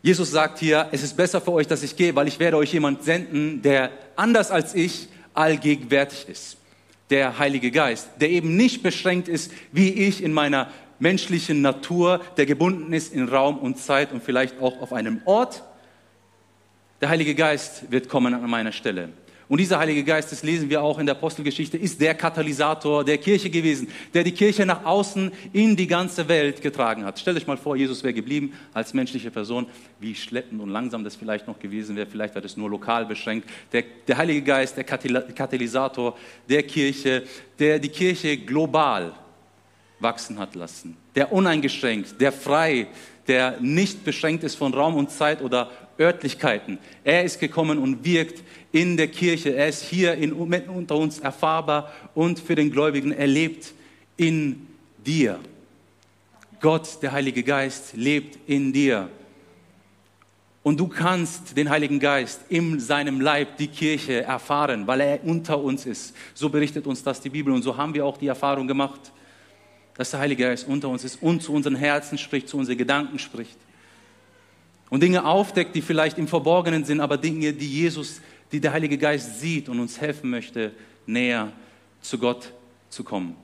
Jesus 0.00 0.30
sagt 0.30 0.58
hier, 0.58 0.88
es 0.90 1.02
ist 1.02 1.14
besser 1.14 1.38
für 1.42 1.52
euch, 1.52 1.66
dass 1.66 1.82
ich 1.82 1.94
gehe, 1.94 2.16
weil 2.16 2.28
ich 2.28 2.40
werde 2.40 2.56
euch 2.56 2.72
jemand 2.72 3.04
senden, 3.04 3.60
der 3.60 3.90
anders 4.16 4.50
als 4.50 4.74
ich 4.74 5.08
allgegenwärtig 5.34 6.26
ist. 6.30 6.56
Der 7.10 7.38
Heilige 7.38 7.70
Geist, 7.70 8.08
der 8.20 8.30
eben 8.30 8.56
nicht 8.56 8.82
beschränkt 8.82 9.28
ist, 9.28 9.52
wie 9.70 9.90
ich 9.90 10.22
in 10.22 10.32
meiner 10.32 10.70
menschlichen 10.98 11.60
Natur, 11.60 12.22
der 12.38 12.46
gebunden 12.46 12.94
ist 12.94 13.12
in 13.12 13.28
Raum 13.28 13.58
und 13.58 13.76
Zeit 13.76 14.12
und 14.12 14.22
vielleicht 14.24 14.58
auch 14.62 14.80
auf 14.80 14.94
einem 14.94 15.20
Ort. 15.26 15.62
Der 17.02 17.10
Heilige 17.10 17.34
Geist 17.34 17.90
wird 17.92 18.08
kommen 18.08 18.32
an 18.32 18.48
meiner 18.48 18.72
Stelle. 18.72 19.10
Und 19.50 19.58
dieser 19.58 19.80
Heilige 19.80 20.04
Geist, 20.04 20.30
das 20.30 20.44
lesen 20.44 20.70
wir 20.70 20.80
auch 20.80 21.00
in 21.00 21.06
der 21.06 21.16
Apostelgeschichte, 21.16 21.76
ist 21.76 22.00
der 22.00 22.14
Katalysator 22.14 23.04
der 23.04 23.18
Kirche 23.18 23.50
gewesen, 23.50 23.88
der 24.14 24.22
die 24.22 24.30
Kirche 24.30 24.64
nach 24.64 24.84
außen 24.84 25.32
in 25.52 25.74
die 25.74 25.88
ganze 25.88 26.28
Welt 26.28 26.62
getragen 26.62 27.04
hat. 27.04 27.18
Stellt 27.18 27.36
euch 27.36 27.48
mal 27.48 27.56
vor, 27.56 27.74
Jesus 27.74 28.04
wäre 28.04 28.14
geblieben 28.14 28.52
als 28.72 28.94
menschliche 28.94 29.32
Person, 29.32 29.66
wie 29.98 30.14
schleppend 30.14 30.62
und 30.62 30.68
langsam 30.68 31.02
das 31.02 31.16
vielleicht 31.16 31.48
noch 31.48 31.58
gewesen 31.58 31.96
wäre. 31.96 32.06
Vielleicht 32.06 32.36
wäre 32.36 32.44
das 32.44 32.56
nur 32.56 32.70
lokal 32.70 33.06
beschränkt. 33.06 33.50
Der, 33.72 33.82
der 34.06 34.18
Heilige 34.18 34.42
Geist, 34.42 34.76
der 34.76 34.84
Katalysator 34.84 36.16
der 36.48 36.62
Kirche, 36.62 37.24
der 37.58 37.80
die 37.80 37.88
Kirche 37.88 38.36
global 38.36 39.14
wachsen 39.98 40.38
hat 40.38 40.54
lassen. 40.54 40.96
Der 41.16 41.32
uneingeschränkt, 41.32 42.20
der 42.20 42.30
frei, 42.30 42.86
der 43.26 43.60
nicht 43.60 44.04
beschränkt 44.04 44.44
ist 44.44 44.54
von 44.54 44.72
Raum 44.72 44.94
und 44.94 45.10
Zeit 45.10 45.42
oder 45.42 45.72
Örtlichkeiten. 46.00 46.78
Er 47.04 47.24
ist 47.24 47.38
gekommen 47.38 47.78
und 47.78 48.04
wirkt 48.04 48.42
in 48.72 48.96
der 48.96 49.08
Kirche. 49.08 49.54
Er 49.54 49.68
ist 49.68 49.84
hier 49.84 50.14
in, 50.14 50.32
unter 50.32 50.96
uns 50.96 51.18
erfahrbar 51.18 51.92
und 52.14 52.40
für 52.40 52.54
den 52.54 52.70
Gläubigen 52.70 53.12
erlebt 53.12 53.74
in 54.16 54.66
dir. 55.06 55.38
Gott, 56.60 57.02
der 57.02 57.12
Heilige 57.12 57.42
Geist, 57.42 57.94
lebt 57.94 58.38
in 58.48 58.72
dir. 58.72 59.08
Und 60.62 60.78
du 60.78 60.88
kannst 60.88 61.56
den 61.56 61.70
Heiligen 61.70 62.00
Geist 62.00 62.42
in 62.50 62.80
seinem 62.80 63.20
Leib, 63.20 63.56
die 63.56 63.68
Kirche, 63.68 64.22
erfahren, 64.22 64.86
weil 64.86 65.00
er 65.00 65.24
unter 65.24 65.58
uns 65.58 65.86
ist. 65.86 66.14
So 66.34 66.50
berichtet 66.50 66.86
uns 66.86 67.02
das 67.02 67.20
die 67.20 67.30
Bibel 67.30 67.52
und 67.52 67.62
so 67.62 67.76
haben 67.76 67.94
wir 67.94 68.04
auch 68.04 68.18
die 68.18 68.26
Erfahrung 68.26 68.66
gemacht, 68.66 69.00
dass 69.94 70.10
der 70.10 70.20
Heilige 70.20 70.44
Geist 70.44 70.68
unter 70.68 70.88
uns 70.88 71.02
ist 71.02 71.22
und 71.22 71.42
zu 71.42 71.54
unseren 71.54 71.76
Herzen 71.76 72.18
spricht, 72.18 72.48
zu 72.48 72.58
unseren 72.58 72.76
Gedanken 72.76 73.18
spricht. 73.18 73.56
Und 74.90 75.02
Dinge 75.02 75.24
aufdeckt, 75.24 75.74
die 75.74 75.82
vielleicht 75.82 76.18
im 76.18 76.28
Verborgenen 76.28 76.84
sind, 76.84 77.00
aber 77.00 77.16
Dinge, 77.16 77.52
die 77.52 77.68
Jesus, 77.68 78.20
die 78.52 78.60
der 78.60 78.72
Heilige 78.72 78.98
Geist 78.98 79.40
sieht 79.40 79.68
und 79.68 79.80
uns 79.80 80.00
helfen 80.00 80.28
möchte, 80.30 80.72
näher 81.06 81.52
zu 82.02 82.18
Gott 82.18 82.52
zu 82.88 83.04
kommen. 83.04 83.36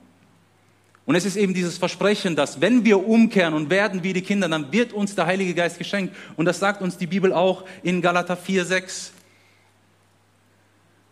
Und 1.05 1.15
es 1.15 1.23
ist 1.23 1.37
eben 1.37 1.53
dieses 1.53 1.77
Versprechen, 1.77 2.35
dass 2.35 2.59
wenn 2.59 2.83
wir 2.83 3.07
umkehren 3.07 3.53
und 3.53 3.69
werden 3.69 4.03
wie 4.03 4.11
die 4.11 4.21
Kinder, 4.21 4.49
dann 4.49 4.73
wird 4.73 4.91
uns 4.91 5.15
der 5.15 5.25
Heilige 5.25 5.53
Geist 5.53 5.77
geschenkt. 5.77 6.13
Und 6.35 6.45
das 6.45 6.59
sagt 6.59 6.81
uns 6.81 6.97
die 6.97 7.07
Bibel 7.07 7.31
auch 7.31 7.63
in 7.81 8.01
Galater 8.01 8.35
4, 8.35 8.65
6. 8.65 9.13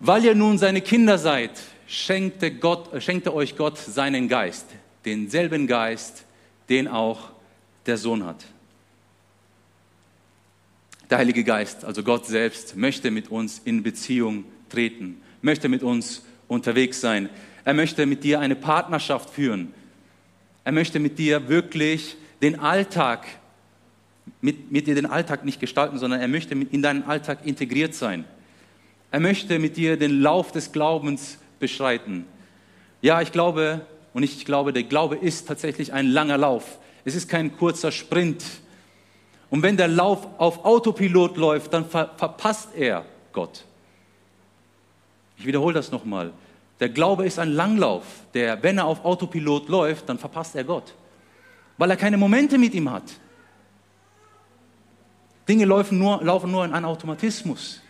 Weil 0.02 0.26
ihr 0.26 0.36
nun 0.36 0.58
seine 0.58 0.82
Kinder 0.82 1.18
seid, 1.18 1.52
schenkte, 1.88 2.52
Gott, 2.52 3.02
schenkte 3.02 3.34
euch 3.34 3.56
Gott 3.56 3.78
seinen 3.78 4.28
Geist, 4.28 4.66
denselben 5.06 5.66
Geist, 5.66 6.26
den 6.68 6.90
auch 6.90 7.30
der 7.86 7.96
Sohn 7.96 8.26
hat. 8.26 8.44
Der 11.10 11.20
Heilige 11.20 11.44
Geist, 11.44 11.86
also 11.86 12.02
Gott 12.02 12.26
selbst, 12.26 12.76
möchte 12.76 13.12
mit 13.12 13.30
uns 13.30 13.62
in 13.64 13.84
Beziehung 13.84 14.46
treten, 14.70 15.22
möchte 15.42 15.70
mit 15.70 15.84
uns 15.84 16.26
unterwegs 16.48 17.00
sein. 17.00 17.30
Er 17.64 17.76
möchte 17.76 18.08
mit 18.08 18.24
dir 18.24 18.40
eine 18.40 18.56
Partnerschaft 18.56 19.30
führen. 19.30 19.74
Er 20.64 20.72
möchte 20.72 21.00
mit 21.00 21.20
dir 21.20 21.48
wirklich 21.48 22.18
den 22.42 22.60
Alltag, 22.60 23.28
mit, 24.42 24.72
mit 24.72 24.88
dir 24.88 24.96
den 24.96 25.06
Alltag 25.06 25.46
nicht 25.46 25.60
gestalten, 25.60 26.00
sondern 26.00 26.22
er 26.22 26.28
möchte 26.28 26.56
in 26.56 26.82
deinen 26.82 27.04
Alltag 27.04 27.46
integriert 27.46 27.94
sein. 27.94 28.26
Er 29.12 29.20
möchte 29.20 29.60
mit 29.60 29.78
dir 29.78 29.98
den 29.98 30.22
Lauf 30.22 30.52
des 30.52 30.72
Glaubens 30.72 31.38
beschreiten. 31.60 32.26
Ja, 33.02 33.22
ich 33.22 33.32
glaube, 33.32 33.86
und 34.14 34.24
ich 34.24 34.44
glaube, 34.44 34.74
der 34.74 34.84
Glaube 34.84 35.18
ist 35.18 35.48
tatsächlich 35.48 35.94
ein 35.94 36.08
langer 36.08 36.40
Lauf. 36.40 36.80
Es 37.04 37.14
ist 37.14 37.30
kein 37.30 37.56
kurzer 37.56 37.92
Sprint. 37.92 38.44
Und 39.56 39.64
wenn 39.64 39.78
der 39.78 39.88
Lauf 39.88 40.28
auf 40.38 40.66
Autopilot 40.66 41.38
läuft, 41.38 41.72
dann 41.72 41.86
ver 41.86 42.10
verpasst 42.18 42.76
er 42.76 43.06
Gott. 43.32 43.64
Ich 45.38 45.46
wiederhole 45.46 45.74
das 45.74 45.94
nochmal. 45.94 46.34
Der 46.82 46.90
Glaube 46.90 47.26
ist 47.26 47.40
ein 47.40 47.54
Langlauf, 47.54 48.04
der, 48.34 48.62
wenn 48.64 48.80
er 48.80 48.86
auf 48.86 49.06
Autopilot 49.06 49.70
läuft, 49.70 50.10
dann 50.10 50.20
verpasst 50.20 50.58
er 50.58 50.66
Gott, 50.66 50.94
weil 51.78 51.90
er 51.90 51.96
keine 51.96 52.18
Momente 52.18 52.58
mit 52.58 52.74
ihm 52.74 52.92
hat. 52.92 53.04
Dinge 55.48 55.64
laufen 55.64 56.00
nur, 56.00 56.22
laufen 56.22 56.52
nur 56.52 56.66
in 56.66 56.74
einem 56.74 56.88
Automatismus. 56.88 57.82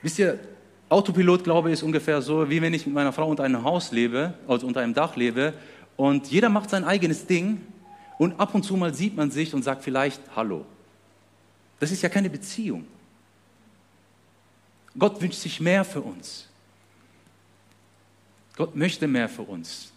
Wisst 0.00 0.18
ihr, 0.18 0.38
Autopilot, 0.88 1.44
glaube 1.44 1.68
ich, 1.68 1.74
ist 1.74 1.82
ungefähr 1.82 2.22
so, 2.22 2.48
wie 2.48 2.62
wenn 2.62 2.72
ich 2.72 2.86
mit 2.86 2.94
meiner 2.94 3.12
Frau 3.12 3.28
unter 3.28 3.42
einem 3.42 3.62
Haus 3.62 3.92
lebe, 3.92 4.32
also 4.48 4.66
unter 4.66 4.80
einem 4.80 4.94
Dach 4.94 5.16
lebe, 5.16 5.52
und 5.96 6.28
jeder 6.28 6.48
macht 6.48 6.70
sein 6.70 6.84
eigenes 6.84 7.26
Ding 7.26 7.60
und 8.18 8.38
ab 8.38 8.54
und 8.54 8.62
zu 8.64 8.76
mal 8.76 8.94
sieht 8.94 9.16
man 9.16 9.30
sich 9.30 9.54
und 9.54 9.62
sagt 9.62 9.82
vielleicht 9.82 10.20
Hallo. 10.34 10.64
Das 11.80 11.90
ist 11.90 12.02
ja 12.02 12.08
keine 12.08 12.30
Beziehung. 12.30 12.86
Gott 14.98 15.20
wünscht 15.20 15.40
sich 15.40 15.60
mehr 15.60 15.84
für 15.84 16.00
uns. 16.00 16.48
Gott 18.56 18.76
möchte 18.76 19.08
mehr 19.08 19.28
für 19.28 19.42
uns. 19.42 19.90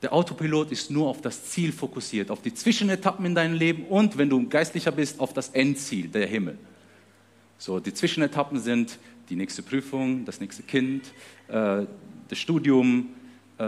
Der 0.00 0.12
Autopilot 0.12 0.70
ist 0.70 0.90
nur 0.90 1.08
auf 1.08 1.22
das 1.22 1.46
Ziel 1.46 1.72
fokussiert, 1.72 2.30
auf 2.30 2.42
die 2.42 2.52
Zwischenetappen 2.52 3.24
in 3.24 3.34
deinem 3.34 3.54
Leben 3.54 3.86
und, 3.86 4.18
wenn 4.18 4.28
du 4.28 4.46
geistlicher 4.48 4.92
bist, 4.92 5.18
auf 5.18 5.32
das 5.32 5.48
Endziel, 5.50 6.08
der 6.08 6.26
Himmel. 6.26 6.58
So, 7.56 7.80
die 7.80 7.94
Zwischenetappen 7.94 8.60
sind 8.60 8.98
die 9.28 9.36
nächste 9.36 9.62
Prüfung, 9.62 10.24
das 10.24 10.40
nächste 10.40 10.62
Kind, 10.62 11.12
äh, 11.48 11.86
das 12.28 12.38
Studium, 12.38 13.10
äh, 13.58 13.64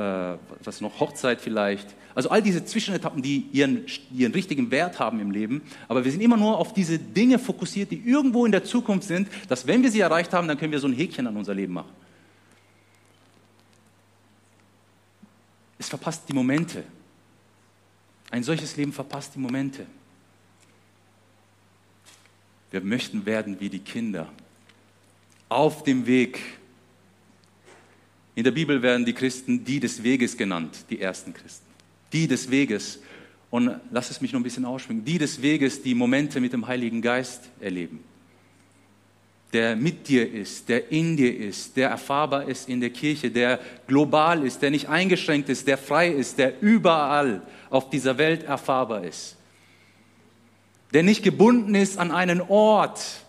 was 0.65 0.81
noch, 0.81 1.01
Hochzeit 1.01 1.41
vielleicht. 1.41 1.95
Also 2.15 2.31
all 2.31 2.43
diese 2.43 2.65
Zwischenetappen, 2.65 3.23
die 3.23 3.47
ihren, 3.53 3.85
ihren 4.13 4.33
richtigen 4.33 4.71
Wert 4.71 4.99
haben 4.99 5.21
im 5.21 5.31
Leben. 5.31 5.63
Aber 5.87 6.05
wir 6.05 6.11
sind 6.11 6.23
immer 6.23 6.37
nur 6.37 6.59
auf 6.59 6.73
diese 6.73 6.99
Dinge 6.99 7.39
fokussiert, 7.39 7.91
die 7.91 8.01
irgendwo 8.01 8.47
in 8.47 8.53
der 8.53 8.65
Zukunft 8.65 9.07
sind, 9.07 9.29
dass 9.49 9.67
wenn 9.67 9.83
wir 9.83 9.91
sie 9.91 10.01
erreicht 10.01 10.33
haben, 10.33 10.49
dann 10.49 10.59
können 10.59 10.73
wir 10.73 10.81
so 10.81 10.89
ein 10.89 10.95
Häkchen 10.95 11.27
an 11.27 11.37
unser 11.37 11.55
Leben 11.55 11.75
machen. 11.75 11.91
Es 15.79 15.89
verpasst 15.89 16.23
die 16.29 16.33
Momente. 16.33 16.85
Ein 18.31 18.43
solches 18.43 18.77
Leben 18.77 18.93
verpasst 18.93 19.35
die 19.35 19.39
Momente. 19.39 19.87
Wir 22.71 22.81
möchten 22.81 23.25
werden 23.25 23.61
wie 23.61 23.69
die 23.69 23.79
Kinder. 23.79 24.29
Auf 25.49 25.85
dem 25.85 26.07
Weg 26.07 26.41
in 28.37 28.45
der 28.45 28.51
Bibel 28.51 28.83
werden 28.83 29.07
die 29.07 29.15
Christen 29.15 29.65
die 29.65 29.81
des 29.81 30.03
Weges 30.03 30.37
genannt, 30.37 30.85
die 30.91 31.01
ersten 31.01 31.33
Christen. 31.33 31.65
Die 32.13 32.29
des 32.29 32.51
Weges. 32.51 33.01
Und 33.51 33.81
lass 33.91 34.11
es 34.11 34.21
mich 34.21 34.33
noch 34.33 34.41
ein 34.41 34.43
bisschen 34.43 34.67
ausschwingen. 34.67 35.05
Die 35.05 35.19
des 35.19 35.41
Weges, 35.41 35.83
die 35.83 35.95
Momente 35.95 36.39
mit 36.41 36.53
dem 36.53 36.67
Heiligen 36.67 37.01
Geist 37.01 37.45
erleben. 37.61 38.05
Der 39.55 39.75
mit 39.75 40.07
dir 40.09 40.31
ist, 40.31 40.69
der 40.69 40.93
in 40.93 41.17
dir 41.17 41.35
ist, 41.35 41.77
der 41.77 41.89
erfahrbar 41.89 42.47
ist 42.47 42.69
in 42.69 42.81
der 42.81 42.91
Kirche, 42.91 43.31
der 43.31 43.59
global 43.87 44.45
ist, 44.45 44.61
der 44.61 44.71
nicht 44.71 44.89
eingeschränkt 44.89 45.49
ist, 45.49 45.67
der 45.67 45.79
frei 45.79 46.11
ist, 46.11 46.37
der 46.37 46.61
überall 46.61 47.41
auf 47.71 47.89
dieser 47.89 48.19
Welt 48.19 48.43
erfahrbar 48.43 49.05
ist. 49.05 49.37
Der 50.93 51.03
nicht 51.03 51.23
gebunden 51.23 51.75
ist 51.75 51.97
an 51.97 52.11
einen 52.11 52.43
Ort. 52.43 53.25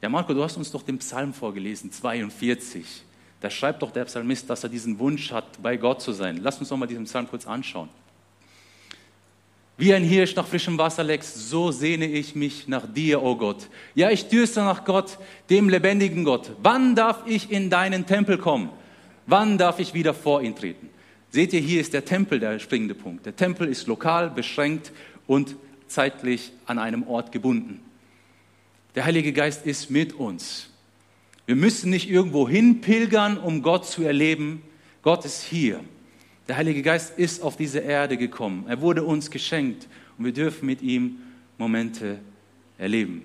Ja, 0.00 0.08
Marco, 0.08 0.32
du 0.32 0.44
hast 0.44 0.56
uns 0.56 0.70
doch 0.70 0.82
den 0.82 0.98
Psalm 0.98 1.34
vorgelesen, 1.34 1.90
42. 1.90 3.02
Da 3.40 3.50
schreibt 3.50 3.82
doch 3.82 3.90
der 3.90 4.04
Psalmist, 4.04 4.48
dass 4.48 4.62
er 4.62 4.68
diesen 4.68 4.98
Wunsch 4.98 5.32
hat, 5.32 5.60
bei 5.60 5.76
Gott 5.76 6.02
zu 6.02 6.12
sein. 6.12 6.38
Lass 6.40 6.58
uns 6.58 6.68
doch 6.68 6.76
mal 6.76 6.86
diesen 6.86 7.04
Psalm 7.04 7.28
kurz 7.28 7.46
anschauen. 7.46 7.88
Wie 9.76 9.94
ein 9.94 10.02
Hirsch 10.02 10.34
nach 10.34 10.46
frischem 10.46 10.76
Wasser 10.78 11.04
leckt, 11.04 11.24
so 11.24 11.70
sehne 11.70 12.06
ich 12.06 12.34
mich 12.34 12.66
nach 12.66 12.92
dir, 12.92 13.22
o 13.22 13.30
oh 13.30 13.36
Gott. 13.36 13.68
Ja, 13.94 14.10
ich 14.10 14.28
dürste 14.28 14.60
nach 14.60 14.84
Gott, 14.84 15.18
dem 15.50 15.68
lebendigen 15.68 16.24
Gott. 16.24 16.50
Wann 16.62 16.96
darf 16.96 17.22
ich 17.26 17.50
in 17.50 17.70
deinen 17.70 18.06
Tempel 18.06 18.38
kommen? 18.38 18.70
Wann 19.26 19.56
darf 19.58 19.78
ich 19.78 19.94
wieder 19.94 20.14
vor 20.14 20.42
ihn 20.42 20.56
treten? 20.56 20.90
Seht 21.30 21.52
ihr, 21.52 21.60
hier 21.60 21.80
ist 21.80 21.92
der 21.92 22.04
Tempel 22.04 22.40
der 22.40 22.58
springende 22.58 22.94
Punkt. 22.94 23.26
Der 23.26 23.36
Tempel 23.36 23.68
ist 23.68 23.86
lokal, 23.86 24.30
beschränkt 24.30 24.90
und 25.26 25.54
zeitlich 25.86 26.52
an 26.66 26.78
einem 26.78 27.06
Ort 27.06 27.30
gebunden. 27.30 27.80
Der 28.98 29.04
Heilige 29.04 29.32
Geist 29.32 29.64
ist 29.64 29.90
mit 29.90 30.12
uns. 30.14 30.70
Wir 31.46 31.54
müssen 31.54 31.88
nicht 31.88 32.10
irgendwo 32.10 32.48
hinpilgern, 32.48 33.38
um 33.38 33.62
Gott 33.62 33.86
zu 33.86 34.02
erleben. 34.02 34.60
Gott 35.02 35.24
ist 35.24 35.44
hier. 35.44 35.84
Der 36.48 36.56
Heilige 36.56 36.82
Geist 36.82 37.16
ist 37.16 37.40
auf 37.40 37.56
diese 37.56 37.78
Erde 37.78 38.16
gekommen. 38.16 38.64
Er 38.66 38.80
wurde 38.80 39.04
uns 39.04 39.30
geschenkt 39.30 39.86
und 40.18 40.24
wir 40.24 40.32
dürfen 40.32 40.66
mit 40.66 40.82
ihm 40.82 41.18
Momente 41.58 42.18
erleben. 42.76 43.22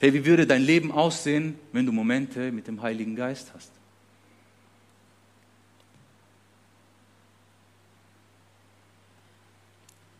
Hey, 0.00 0.14
wie 0.14 0.24
würde 0.24 0.46
dein 0.46 0.62
Leben 0.62 0.90
aussehen, 0.90 1.56
wenn 1.72 1.84
du 1.84 1.92
Momente 1.92 2.50
mit 2.50 2.66
dem 2.66 2.80
Heiligen 2.80 3.14
Geist 3.14 3.52
hast? 3.54 3.72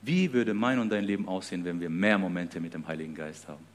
Wie 0.02 0.30
würde 0.30 0.52
mein 0.52 0.78
und 0.78 0.90
dein 0.90 1.04
Leben 1.04 1.26
aussehen, 1.26 1.64
wenn 1.64 1.80
wir 1.80 1.88
mehr 1.88 2.18
Momente 2.18 2.60
mit 2.60 2.74
dem 2.74 2.86
Heiligen 2.86 3.14
Geist 3.14 3.48
haben? 3.48 3.71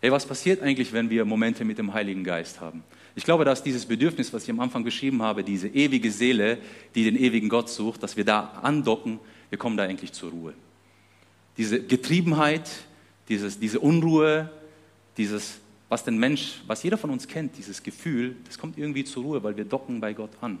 Hey, 0.00 0.12
was 0.12 0.26
passiert 0.26 0.62
eigentlich, 0.62 0.92
wenn 0.92 1.08
wir 1.08 1.24
Momente 1.24 1.64
mit 1.64 1.78
dem 1.78 1.94
Heiligen 1.94 2.22
Geist 2.22 2.60
haben? 2.60 2.84
Ich 3.14 3.24
glaube, 3.24 3.46
dass 3.46 3.62
dieses 3.62 3.86
Bedürfnis, 3.86 4.32
was 4.32 4.44
ich 4.44 4.50
am 4.50 4.60
Anfang 4.60 4.84
beschrieben 4.84 5.22
habe, 5.22 5.42
diese 5.42 5.68
ewige 5.68 6.10
Seele, 6.10 6.58
die 6.94 7.04
den 7.04 7.16
ewigen 7.16 7.48
Gott 7.48 7.70
sucht, 7.70 8.02
dass 8.02 8.16
wir 8.16 8.24
da 8.24 8.60
andocken, 8.62 9.18
wir 9.48 9.58
kommen 9.58 9.78
da 9.78 9.84
eigentlich 9.84 10.12
zur 10.12 10.30
Ruhe. 10.30 10.54
Diese 11.56 11.82
Getriebenheit, 11.82 12.70
dieses, 13.30 13.58
diese 13.58 13.80
Unruhe, 13.80 14.50
dieses, 15.16 15.60
was 15.88 16.04
den 16.04 16.18
Mensch, 16.18 16.60
was 16.66 16.82
jeder 16.82 16.98
von 16.98 17.08
uns 17.08 17.26
kennt, 17.26 17.56
dieses 17.56 17.82
Gefühl, 17.82 18.36
das 18.46 18.58
kommt 18.58 18.76
irgendwie 18.76 19.04
zur 19.04 19.22
Ruhe, 19.22 19.42
weil 19.42 19.56
wir 19.56 19.64
docken 19.64 19.98
bei 19.98 20.12
Gott 20.12 20.32
an, 20.42 20.58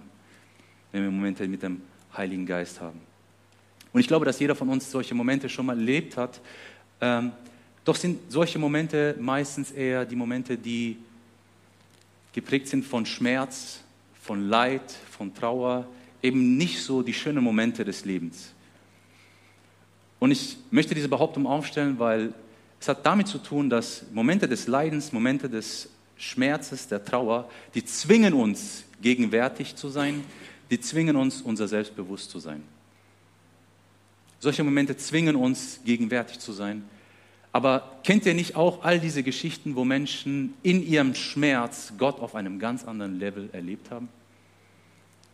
wenn 0.92 1.02
wir 1.02 1.10
Momente 1.10 1.46
mit 1.46 1.62
dem 1.62 1.82
Heiligen 2.16 2.46
Geist 2.46 2.80
haben. 2.80 3.00
Und 3.92 4.00
ich 4.00 4.08
glaube, 4.08 4.24
dass 4.24 4.40
jeder 4.40 4.54
von 4.54 4.70
uns 4.70 4.90
solche 4.90 5.14
Momente 5.14 5.50
schon 5.50 5.66
mal 5.66 5.76
erlebt 5.76 6.16
hat. 6.16 6.40
Ähm, 7.00 7.32
doch 7.86 7.94
sind 7.94 8.30
solche 8.30 8.58
Momente 8.58 9.14
meistens 9.18 9.70
eher 9.70 10.04
die 10.04 10.16
Momente, 10.16 10.58
die 10.58 10.96
geprägt 12.32 12.66
sind 12.66 12.84
von 12.84 13.06
Schmerz, 13.06 13.80
von 14.20 14.48
Leid, 14.48 14.82
von 15.08 15.32
Trauer, 15.32 15.86
eben 16.20 16.56
nicht 16.56 16.82
so 16.82 17.00
die 17.00 17.14
schönen 17.14 17.44
Momente 17.44 17.84
des 17.84 18.04
Lebens. 18.04 18.52
Und 20.18 20.32
ich 20.32 20.56
möchte 20.72 20.96
diese 20.96 21.08
Behauptung 21.08 21.46
aufstellen, 21.46 21.96
weil 22.00 22.34
es 22.80 22.88
hat 22.88 23.06
damit 23.06 23.28
zu 23.28 23.38
tun, 23.38 23.70
dass 23.70 24.04
Momente 24.12 24.48
des 24.48 24.66
Leidens, 24.66 25.12
Momente 25.12 25.48
des 25.48 25.88
Schmerzes, 26.16 26.88
der 26.88 27.04
Trauer, 27.04 27.48
die 27.74 27.84
zwingen 27.84 28.34
uns, 28.34 28.82
gegenwärtig 29.00 29.76
zu 29.76 29.90
sein, 29.90 30.24
die 30.70 30.80
zwingen 30.80 31.14
uns, 31.14 31.40
unser 31.40 31.68
Selbstbewusst 31.68 32.30
zu 32.30 32.40
sein. 32.40 32.64
Solche 34.40 34.64
Momente 34.64 34.96
zwingen 34.96 35.36
uns, 35.36 35.80
gegenwärtig 35.84 36.40
zu 36.40 36.50
sein. 36.50 36.82
Aber 37.56 38.00
kennt 38.04 38.26
ihr 38.26 38.34
nicht 38.34 38.54
auch 38.54 38.84
all 38.84 39.00
diese 39.00 39.22
Geschichten, 39.22 39.76
wo 39.76 39.84
Menschen 39.86 40.52
in 40.62 40.86
ihrem 40.86 41.14
Schmerz 41.14 41.94
Gott 41.96 42.20
auf 42.20 42.34
einem 42.34 42.58
ganz 42.58 42.84
anderen 42.84 43.18
Level 43.18 43.48
erlebt 43.50 43.90
haben? 43.90 44.10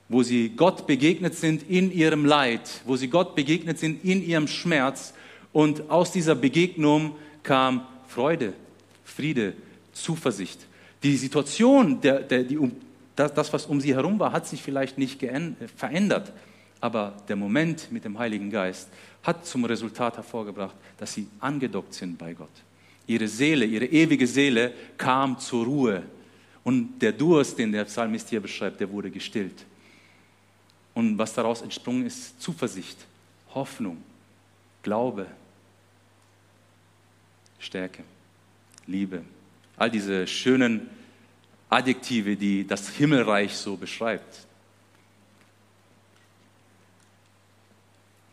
Wo 0.08 0.22
sie 0.22 0.50
Gott 0.50 0.86
begegnet 0.86 1.34
sind 1.34 1.68
in 1.68 1.90
ihrem 1.90 2.24
Leid, 2.24 2.82
wo 2.84 2.94
sie 2.94 3.08
Gott 3.08 3.34
begegnet 3.34 3.80
sind 3.80 4.04
in 4.04 4.24
ihrem 4.24 4.46
Schmerz 4.46 5.14
und 5.52 5.90
aus 5.90 6.12
dieser 6.12 6.36
Begegnung 6.36 7.16
kam 7.42 7.84
Freude, 8.06 8.52
Friede, 9.02 9.54
Zuversicht. 9.92 10.60
Die 11.02 11.16
Situation, 11.16 12.00
der, 12.02 12.20
der, 12.20 12.44
die, 12.44 12.56
das, 13.16 13.34
das, 13.34 13.52
was 13.52 13.66
um 13.66 13.80
sie 13.80 13.96
herum 13.96 14.20
war, 14.20 14.30
hat 14.30 14.46
sich 14.46 14.62
vielleicht 14.62 14.96
nicht 14.96 15.20
verändert, 15.74 16.32
aber 16.80 17.16
der 17.26 17.34
Moment 17.34 17.90
mit 17.90 18.04
dem 18.04 18.16
Heiligen 18.16 18.50
Geist 18.50 18.88
hat 19.22 19.46
zum 19.46 19.64
Resultat 19.64 20.16
hervorgebracht, 20.16 20.74
dass 20.98 21.14
sie 21.14 21.28
angedockt 21.40 21.94
sind 21.94 22.18
bei 22.18 22.32
Gott. 22.32 22.50
Ihre 23.06 23.28
Seele, 23.28 23.64
ihre 23.64 23.86
ewige 23.86 24.26
Seele 24.26 24.72
kam 24.96 25.38
zur 25.38 25.64
Ruhe. 25.64 26.02
Und 26.64 27.00
der 27.00 27.12
Durst, 27.12 27.58
den 27.58 27.72
der 27.72 27.84
Psalmist 27.84 28.28
hier 28.28 28.40
beschreibt, 28.40 28.80
der 28.80 28.90
wurde 28.90 29.10
gestillt. 29.10 29.64
Und 30.94 31.18
was 31.18 31.34
daraus 31.34 31.62
entsprungen 31.62 32.06
ist, 32.06 32.40
Zuversicht, 32.40 32.98
Hoffnung, 33.54 34.02
Glaube, 34.82 35.26
Stärke, 37.58 38.02
Liebe. 38.86 39.22
All 39.76 39.90
diese 39.90 40.26
schönen 40.26 40.90
Adjektive, 41.70 42.36
die 42.36 42.66
das 42.66 42.88
Himmelreich 42.90 43.54
so 43.54 43.76
beschreibt. 43.76 44.46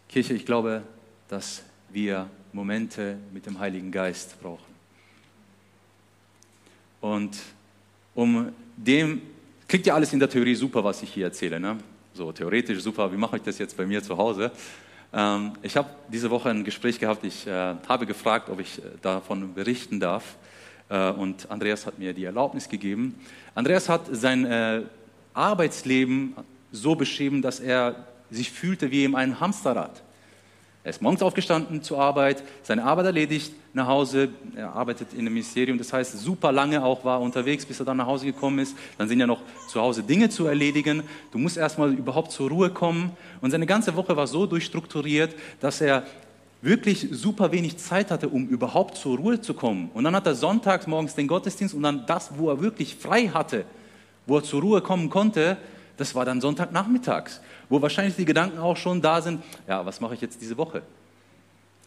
Kirche, 0.10 0.34
ich 0.34 0.43
glaube, 0.43 0.82
dass 1.28 1.62
wir 1.89 2.28
Momente 2.52 3.17
mit 3.32 3.45
dem 3.45 3.60
Heiligen 3.60 3.91
Geist 3.91 4.41
brauchen. 4.41 4.74
Und 7.00 7.38
um 8.15 8.52
dem, 8.76 9.22
klingt 9.67 9.86
ja 9.86 9.93
alles 9.93 10.12
in 10.12 10.17
der 10.17 10.28
Theorie 10.28 10.56
super, 10.56 10.84
was 10.84 11.04
ich 11.04 11.13
hier 11.13 11.26
erzähle. 11.26 11.60
Ne? 11.60 11.78
So 12.15 12.32
theoretisch 12.32 12.80
super, 12.82 13.13
wie 13.13 13.17
mache 13.17 13.38
ich 13.38 13.43
das 13.43 13.60
jetzt 13.60 13.78
bei 13.78 13.86
mir 13.86 14.02
zu 14.02 14.17
Hause? 14.17 14.52
Ähm, 15.13 15.54
ich 15.62 15.78
habe 15.78 15.89
diese 16.08 16.32
Woche 16.32 16.50
ein 16.50 16.63
Gespräch 16.63 17.00
gehabt, 17.00 17.24
ich 17.24 17.45
äh, 17.45 17.76
habe 17.88 18.08
gefragt, 18.08 18.50
ob 18.50 18.60
ich 18.60 18.80
äh, 18.80 18.82
davon 19.04 19.54
berichten 19.54 20.00
darf. 20.00 20.38
Äh, 20.89 21.12
und 21.12 21.52
Andreas 21.52 21.86
hat 21.86 22.00
mir 22.00 22.13
die 22.13 22.26
Erlaubnis 22.26 22.67
gegeben. 22.67 23.13
Andreas 23.54 23.88
hat 23.88 24.08
sein 24.12 24.43
äh, 24.45 24.82
Arbeitsleben 25.36 26.34
so 26.72 26.95
beschrieben, 26.95 27.43
dass 27.43 27.60
er 27.60 28.08
sich 28.32 28.52
fühlte 28.52 28.92
wie 28.92 29.04
in 29.04 29.15
einem 29.15 29.39
Hamsterrad. 29.39 30.02
Er 30.84 30.92
ist 30.92 31.02
morgens 31.02 31.22
aufgestanden 31.22 31.84
zur 31.84 32.00
Arbeit, 32.00 32.42
seine 32.63 32.84
Arbeit 32.84 33.08
erledigt, 33.08 33.54
nach 33.74 33.88
Hause, 33.88 34.30
er 34.56 34.74
arbeitet 34.74 35.13
in 35.13 35.20
einem 35.20 35.34
Ministerium, 35.34 35.78
das 35.78 35.92
heißt, 35.94 36.18
super 36.18 36.52
lange 36.52 36.84
auch 36.84 37.04
war 37.04 37.22
unterwegs, 37.22 37.65
bis 37.65 37.80
er 37.80 37.86
dann 37.86 37.98
nach 37.98 38.08
Hause 38.08 38.26
gekommen 38.26 38.60
ist. 38.60 38.76
Dann 38.98 39.08
sind 39.08 39.20
ja 39.20 39.28
noch 39.28 39.42
zu 39.68 39.80
Hause 39.82 40.04
Dinge 40.04 40.30
zu 40.30 40.48
erledigen. 40.48 41.04
Du 41.32 41.38
musst 41.38 41.58
erstmal 41.58 41.94
überhaupt 41.94 42.32
zur 42.32 42.50
Ruhe 42.50 42.70
kommen. 42.70 43.12
Und 43.42 43.52
seine 43.52 43.65
ganze 43.65 43.96
Woche 43.96 44.15
war 44.15 44.26
so 44.26 44.46
durchstrukturiert, 44.46 45.36
dass 45.60 45.82
er 45.82 46.04
wirklich 46.62 47.08
super 47.12 47.52
wenig 47.52 47.78
Zeit 47.78 48.10
hatte, 48.10 48.30
um 48.30 48.48
überhaupt 48.48 48.98
zur 48.98 49.18
Ruhe 49.18 49.39
zu 49.39 49.54
kommen. 49.54 49.92
Und 49.94 50.06
dann 50.06 50.15
hat 50.15 50.26
er 50.26 50.36
sonntags 50.36 50.88
morgens 50.88 51.13
den 51.13 51.28
Gottesdienst 51.28 51.76
und 51.76 51.84
dann 51.84 52.06
das, 52.06 52.32
wo 52.38 52.50
er 52.50 52.62
wirklich 52.62 52.96
frei 52.96 53.28
hatte, 53.28 53.65
wo 54.26 54.38
er 54.38 54.44
zur 54.44 54.62
Ruhe 54.62 54.82
kommen 54.82 55.10
konnte, 55.10 55.58
das 56.00 56.16
war 56.16 56.26
dann 56.26 56.40
Sonntagnachmittags, 56.40 57.42
wo 57.68 57.82
wahrscheinlich 57.82 58.16
die 58.16 58.26
Gedanken 58.26 58.58
auch 58.60 58.78
schon 58.78 59.02
da 59.02 59.22
sind, 59.22 59.44
ja, 59.68 59.86
was 59.86 60.00
mache 60.00 60.14
ich 60.14 60.22
jetzt 60.22 60.42
diese 60.42 60.58
Woche? 60.58 60.82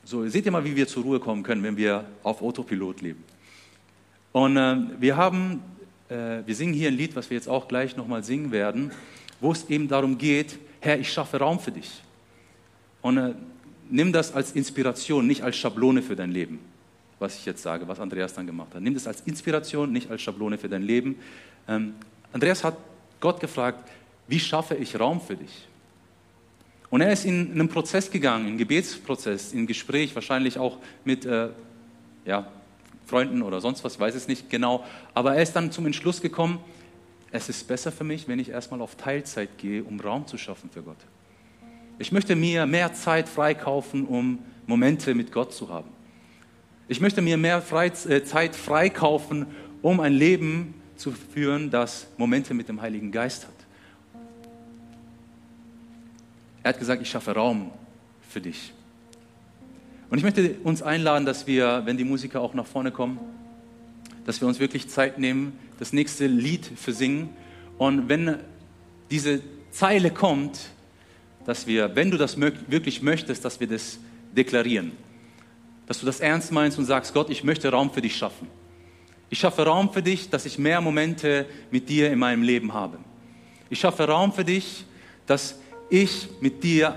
So, 0.04 0.28
seht 0.28 0.44
ihr 0.44 0.52
mal, 0.52 0.64
wie 0.64 0.76
wir 0.76 0.86
zur 0.86 1.04
Ruhe 1.04 1.20
kommen 1.20 1.42
können, 1.42 1.62
wenn 1.62 1.76
wir 1.76 2.04
auf 2.22 2.42
Autopilot 2.42 3.00
leben. 3.00 3.24
Und 4.32 4.56
äh, 4.56 4.76
wir 4.98 5.16
haben, 5.16 5.62
äh, 6.08 6.40
wir 6.44 6.54
singen 6.54 6.74
hier 6.74 6.88
ein 6.88 6.94
Lied, 6.94 7.16
was 7.16 7.30
wir 7.30 7.36
jetzt 7.36 7.48
auch 7.48 7.68
gleich 7.68 7.96
nochmal 7.96 8.22
singen 8.22 8.50
werden, 8.50 8.90
wo 9.40 9.52
es 9.52 9.68
eben 9.70 9.88
darum 9.88 10.18
geht, 10.18 10.58
Herr, 10.80 10.98
ich 10.98 11.12
schaffe 11.12 11.38
Raum 11.38 11.58
für 11.58 11.70
dich. 11.70 12.02
Und 13.00 13.16
äh, 13.16 13.34
nimm 13.88 14.12
das 14.12 14.34
als 14.34 14.52
Inspiration, 14.52 15.26
nicht 15.26 15.42
als 15.42 15.56
Schablone 15.56 16.02
für 16.02 16.16
dein 16.16 16.32
Leben, 16.32 16.58
was 17.18 17.36
ich 17.36 17.46
jetzt 17.46 17.62
sage, 17.62 17.86
was 17.88 18.00
Andreas 18.00 18.34
dann 18.34 18.46
gemacht 18.46 18.74
hat. 18.74 18.82
Nimm 18.82 18.94
das 18.94 19.06
als 19.06 19.22
Inspiration, 19.22 19.92
nicht 19.92 20.10
als 20.10 20.20
Schablone 20.20 20.58
für 20.58 20.68
dein 20.68 20.82
Leben. 20.82 21.16
Ähm, 21.68 21.94
Andreas 22.32 22.64
hat 22.64 22.76
Gott 23.20 23.38
gefragt, 23.38 23.88
wie 24.32 24.40
schaffe 24.40 24.76
ich 24.76 24.98
Raum 24.98 25.20
für 25.20 25.36
dich? 25.36 25.68
Und 26.88 27.02
er 27.02 27.12
ist 27.12 27.26
in 27.26 27.52
einen 27.52 27.68
Prozess 27.68 28.10
gegangen, 28.10 28.46
einen 28.46 28.56
Gebetsprozess, 28.56 29.52
in 29.52 29.66
Gespräch, 29.66 30.14
wahrscheinlich 30.14 30.58
auch 30.58 30.78
mit 31.04 31.26
äh, 31.26 31.50
ja, 32.24 32.50
Freunden 33.04 33.42
oder 33.42 33.60
sonst 33.60 33.84
was, 33.84 34.00
weiß 34.00 34.14
es 34.14 34.28
nicht 34.28 34.48
genau. 34.48 34.86
Aber 35.12 35.34
er 35.34 35.42
ist 35.42 35.52
dann 35.52 35.70
zum 35.70 35.84
Entschluss 35.84 36.22
gekommen, 36.22 36.60
es 37.30 37.50
ist 37.50 37.68
besser 37.68 37.92
für 37.92 38.04
mich, 38.04 38.26
wenn 38.26 38.38
ich 38.38 38.48
erstmal 38.48 38.80
auf 38.80 38.96
Teilzeit 38.96 39.58
gehe, 39.58 39.84
um 39.84 40.00
Raum 40.00 40.26
zu 40.26 40.38
schaffen 40.38 40.70
für 40.70 40.82
Gott. 40.82 40.96
Ich 41.98 42.10
möchte 42.10 42.34
mir 42.34 42.64
mehr 42.64 42.94
Zeit 42.94 43.28
freikaufen, 43.28 44.06
um 44.06 44.38
Momente 44.66 45.14
mit 45.14 45.30
Gott 45.30 45.52
zu 45.52 45.68
haben. 45.68 45.90
Ich 46.88 47.02
möchte 47.02 47.20
mir 47.20 47.36
mehr 47.36 47.62
äh, 47.70 48.24
Zeit 48.24 48.56
freikaufen, 48.56 49.44
um 49.82 50.00
ein 50.00 50.14
Leben 50.14 50.80
zu 50.96 51.12
führen, 51.12 51.70
das 51.70 52.06
Momente 52.16 52.54
mit 52.54 52.70
dem 52.70 52.80
Heiligen 52.80 53.12
Geist 53.12 53.46
hat. 53.46 53.61
Er 56.62 56.70
hat 56.70 56.78
gesagt, 56.78 57.02
ich 57.02 57.10
schaffe 57.10 57.32
Raum 57.32 57.70
für 58.28 58.40
dich. 58.40 58.72
Und 60.10 60.18
ich 60.18 60.24
möchte 60.24 60.56
uns 60.62 60.82
einladen, 60.82 61.24
dass 61.24 61.46
wir, 61.46 61.82
wenn 61.84 61.96
die 61.96 62.04
Musiker 62.04 62.40
auch 62.40 62.54
nach 62.54 62.66
vorne 62.66 62.92
kommen, 62.92 63.18
dass 64.24 64.40
wir 64.40 64.48
uns 64.48 64.60
wirklich 64.60 64.88
Zeit 64.88 65.18
nehmen, 65.18 65.58
das 65.78 65.92
nächste 65.92 66.26
Lied 66.26 66.70
für 66.76 66.92
singen. 66.92 67.30
Und 67.78 68.08
wenn 68.08 68.36
diese 69.10 69.40
Zeile 69.70 70.10
kommt, 70.10 70.70
dass 71.46 71.66
wir, 71.66 71.96
wenn 71.96 72.10
du 72.10 72.18
das 72.18 72.38
wirklich 72.40 73.02
möchtest, 73.02 73.44
dass 73.44 73.58
wir 73.58 73.66
das 73.66 73.98
deklarieren. 74.36 74.92
Dass 75.86 75.98
du 75.98 76.06
das 76.06 76.20
ernst 76.20 76.52
meinst 76.52 76.78
und 76.78 76.84
sagst, 76.84 77.14
Gott, 77.14 77.30
ich 77.30 77.42
möchte 77.42 77.70
Raum 77.70 77.90
für 77.90 78.00
dich 78.00 78.16
schaffen. 78.16 78.46
Ich 79.30 79.38
schaffe 79.38 79.64
Raum 79.64 79.92
für 79.92 80.02
dich, 80.02 80.30
dass 80.30 80.46
ich 80.46 80.58
mehr 80.58 80.80
Momente 80.80 81.46
mit 81.70 81.88
dir 81.88 82.12
in 82.12 82.18
meinem 82.18 82.42
Leben 82.42 82.74
habe. 82.74 82.98
Ich 83.70 83.80
schaffe 83.80 84.06
Raum 84.06 84.32
für 84.32 84.44
dich, 84.44 84.84
dass 85.26 85.58
ich 85.92 86.28
mit 86.40 86.64
dir 86.64 86.96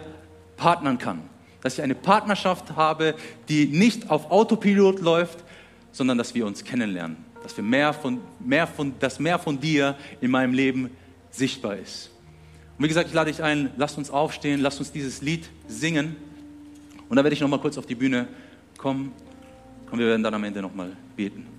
partnern 0.57 0.97
kann. 0.97 1.21
Dass 1.61 1.73
ich 1.73 1.83
eine 1.83 1.95
Partnerschaft 1.95 2.75
habe, 2.75 3.15
die 3.49 3.65
nicht 3.65 4.09
auf 4.09 4.31
Autopilot 4.31 5.01
läuft, 5.01 5.43
sondern 5.91 6.17
dass 6.17 6.33
wir 6.33 6.45
uns 6.45 6.63
kennenlernen. 6.63 7.17
Dass, 7.43 7.57
wir 7.57 7.63
mehr 7.63 7.93
von, 7.93 8.19
mehr 8.39 8.67
von, 8.67 8.93
dass 8.99 9.19
mehr 9.19 9.37
von 9.37 9.59
dir 9.59 9.95
in 10.21 10.31
meinem 10.31 10.53
Leben 10.53 10.89
sichtbar 11.29 11.75
ist. 11.75 12.09
Und 12.77 12.85
wie 12.85 12.87
gesagt, 12.87 13.09
ich 13.09 13.13
lade 13.13 13.31
dich 13.31 13.43
ein, 13.43 13.71
lass 13.77 13.97
uns 13.97 14.09
aufstehen, 14.09 14.61
lass 14.61 14.79
uns 14.79 14.91
dieses 14.91 15.21
Lied 15.21 15.49
singen. 15.67 16.15
Und 17.09 17.15
dann 17.15 17.25
werde 17.25 17.33
ich 17.33 17.41
noch 17.41 17.49
mal 17.49 17.59
kurz 17.59 17.77
auf 17.77 17.85
die 17.85 17.95
Bühne 17.95 18.27
kommen 18.77 19.11
und 19.91 19.99
wir 19.99 20.07
werden 20.07 20.23
dann 20.23 20.33
am 20.33 20.43
Ende 20.43 20.61
noch 20.61 20.73
mal 20.73 20.91
beten. 21.15 21.54